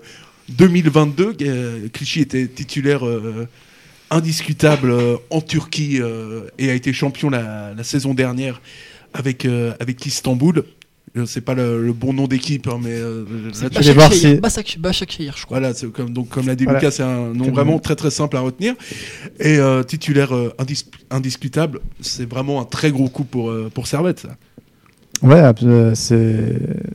[0.50, 1.34] 2022.
[1.42, 3.46] Euh, Clichy était titulaire euh,
[4.10, 8.60] indiscutable euh, en Turquie euh, et a été champion la, la saison dernière
[9.14, 10.64] avec, euh, avec Istanbul.
[11.16, 13.24] Euh, C'est pas le, le bon nom d'équipe, hein, mais euh,
[13.62, 14.10] là, Je vais voir
[14.80, 15.58] Başakşehir, je crois.
[15.58, 16.80] voilà, c'est comme, donc, comme l'a dit Voilà.
[16.80, 17.78] Lucas, c'est un nom vraiment bon.
[17.78, 18.74] très très simple à retenir.
[19.40, 23.86] Et euh, titulaire euh, indis- indiscutable, c'est vraiment un très gros coup pour, euh, pour
[23.86, 24.20] Servette.
[24.20, 24.36] Ça.
[25.22, 25.92] Ouais, euh,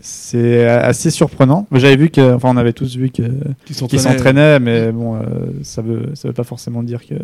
[0.02, 1.68] c'est assez surprenant.
[1.72, 3.24] J'avais vu que, enfin, on avait tous vu que
[3.66, 5.20] Qui s'entraînait- mais bon, euh,
[5.64, 7.20] ça veut ça veut pas forcément dire qu'il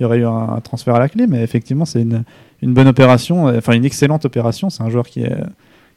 [0.00, 2.22] y aurait eu un, un transfert à la clé, mais effectivement, c'est une
[2.62, 4.70] une bonne opération, euh, enfin une excellente opération.
[4.70, 5.34] C'est un joueur qui est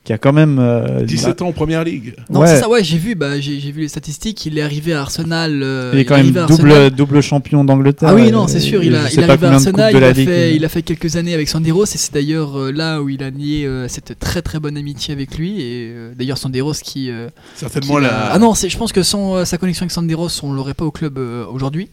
[0.05, 2.15] qui a quand même euh, 17 ans en première ligue.
[2.29, 2.47] Non, Ouais.
[2.47, 4.45] c'est ça, ouais, j'ai vu, bah, j'ai vu les statistiques.
[4.45, 5.61] Il est arrivé à Arsenal.
[5.61, 6.89] euh, il est quand même double Arsenal.
[6.91, 8.09] double champion d'Angleterre.
[8.09, 8.81] Ah oui, non, c'est sûr.
[8.83, 9.93] Il, a, est arrivé à Arsenal.
[9.95, 10.25] Il a, Ligue.
[10.27, 11.83] fait, il a fait quelques années avec Sanderos.
[11.83, 15.13] Et c'est d'ailleurs euh, là où il a nié euh, cette très très bonne amitié
[15.13, 15.61] avec lui.
[15.61, 17.11] Et euh, d'ailleurs, Sanderos qui.
[17.11, 18.31] euh, Certainement qui la.
[18.31, 20.85] Ah non, c'est- je pense que sans euh, sa connexion avec Sanderos, on l'aurait pas
[20.85, 21.89] au club euh, aujourd'hui.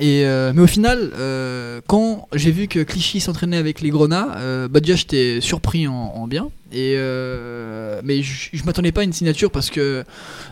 [0.00, 4.36] Et euh, mais au final, euh, quand j'ai vu que Clichy s'entraînait avec les Grenats,
[4.38, 6.48] euh, bah déjà j'étais surpris en, en bien.
[6.74, 10.04] Euh, mais je, je m'attendais pas à une signature parce que,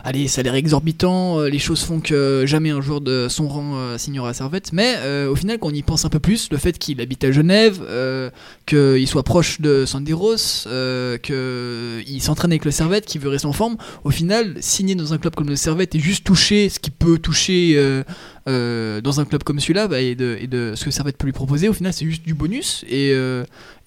[0.03, 1.39] allez, ça a l'air exorbitant.
[1.39, 4.73] euh, Les choses font que jamais un joueur de son rang euh, signera à Servette.
[4.73, 4.95] Mais
[5.27, 7.81] au final, quand on y pense un peu plus, le fait qu'il habite à Genève,
[8.65, 10.65] qu'il soit proche de Sanderos,
[11.21, 15.17] qu'il s'entraîne avec le Servette, qu'il veut rester en forme, au final, signer dans un
[15.17, 17.75] club comme le Servette et juste toucher ce qui peut toucher
[18.45, 21.73] dans un club comme celui-là bah, et, de, ce que Servette peut lui proposer, au
[21.73, 22.85] final, c'est juste du bonus.
[22.89, 23.13] Et,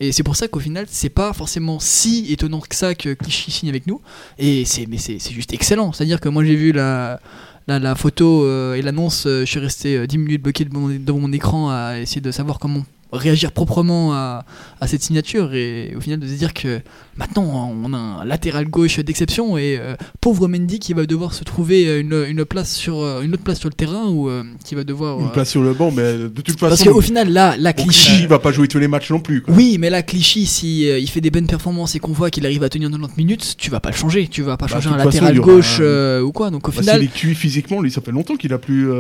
[0.01, 3.51] et c'est pour ça qu'au final, c'est pas forcément si étonnant que ça que Clichy
[3.51, 4.01] signe avec nous.
[4.39, 5.93] Et c'est, mais c'est, c'est juste excellent.
[5.93, 7.21] C'est-à-dire que moi, j'ai vu la.
[7.69, 11.19] La, la photo euh, et l'annonce, euh, je suis resté euh, 10 minutes bloqué devant
[11.19, 14.45] mon écran à essayer de savoir comment réagir proprement à,
[14.81, 16.81] à cette signature et au final de se dire que
[17.17, 21.45] maintenant on a un latéral gauche d'exception et euh, pauvre Mendy qui va devoir se
[21.45, 24.75] trouver une, une place sur euh, une autre place sur le terrain ou euh, qui
[24.75, 26.93] va devoir Une euh, place sur le banc, mais de toute parce façon.
[26.93, 29.41] qu'au final là la Clichy va pas jouer tous les matchs non plus.
[29.41, 29.55] quoi.
[29.55, 32.45] oui mais là Clichy si euh, il fait des bonnes performances et qu'on voit qu'il
[32.45, 34.89] arrive à tenir 90 minutes tu vas pas le changer tu vas pas Bah, changer
[34.89, 37.13] un façon, latéral il gauche un- euh, ou quoi donc au Bah, final S'il est
[37.13, 38.91] cuit physiquement, lui, ça fait longtemps qu'il a plus.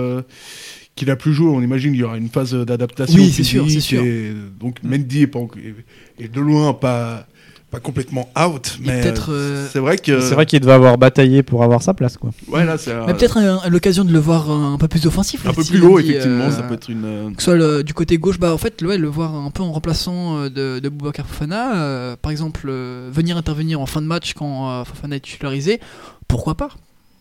[0.96, 3.14] Qu'il a plus joué, on imagine qu'il y aura une phase d'adaptation.
[3.14, 4.02] Oui, c'est sûr, c'est physique sûr.
[4.02, 7.26] et donc Mendy est, pas, de loin pas,
[7.70, 11.62] pas complètement out, mais euh, c'est vrai que C'est vrai qu'il devait avoir bataillé pour
[11.62, 12.30] avoir sa place, quoi.
[12.48, 15.52] ouais, là, c'est mais peut-être un- l'occasion de le voir un, peu plus offensif un
[15.52, 17.04] peu aussi, plus haut, effectivement, euh, ça peut être une.
[17.04, 19.50] euh, que ce soit le- du côté gauche, bah en fait, ouais, le voir un
[19.50, 23.86] peu en remplaçant euh, de, de Boubacar Fofana, euh, par exemple, euh, venir intervenir en
[23.86, 25.78] fin de match quand euh, Fofana est titularisé,
[26.26, 26.70] pourquoi pas?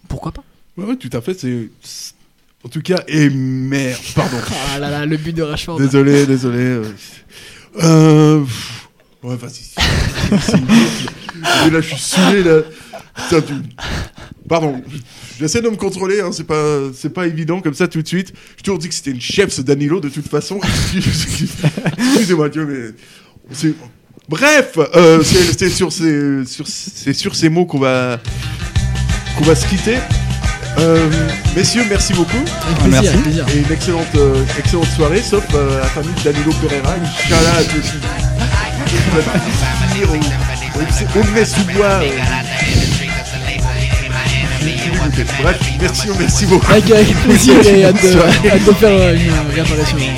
[0.08, 0.44] Pourquoi pas?
[0.78, 1.34] Ouais, ouais, tout à fait.
[1.34, 2.15] C'est c'est-
[2.66, 4.00] en tout cas et merde.
[4.16, 4.38] Pardon.
[4.74, 5.78] Ah là là, le but de Rashford.
[5.80, 6.58] désolé, désolé.
[6.60, 6.84] euh.
[7.84, 8.44] Euh,
[9.24, 9.74] Ouais, vas-y.
[11.68, 12.62] Et là, je suis saoulé là.
[13.16, 13.54] Putain, tu-
[14.48, 14.82] Pardon.
[15.40, 16.22] J'essaie de me contrôler.
[16.22, 16.30] Hein.
[16.32, 18.34] C'est pas, c'est pas évident comme ça tout de suite.
[18.58, 20.60] Je toujours dit que c'était une chef ce Danilo de toute façon.
[20.96, 23.72] Excusez-moi, Dieu, mais
[24.30, 28.20] Bref, euh, c'est sur ces, sur, c'est sur ces mots qu'on va,
[29.38, 29.98] qu'on va se quitter.
[30.78, 31.10] Euh,
[31.56, 32.44] messieurs, merci beaucoup.
[32.64, 33.08] Avec plaisir, merci.
[33.10, 33.46] avec plaisir.
[33.54, 36.96] Et une excellente, euh, excellente soirée, sauf euh, la famille de Danilo Pereira.
[37.02, 37.94] Inch'Allah, à tous.
[40.78, 42.02] On sous bois.
[42.04, 42.10] euh.
[45.42, 46.72] Bref, merci, merci beaucoup.
[46.72, 50.10] Avec, avec plaisir et hâte de, faire euh, une réapparition ici.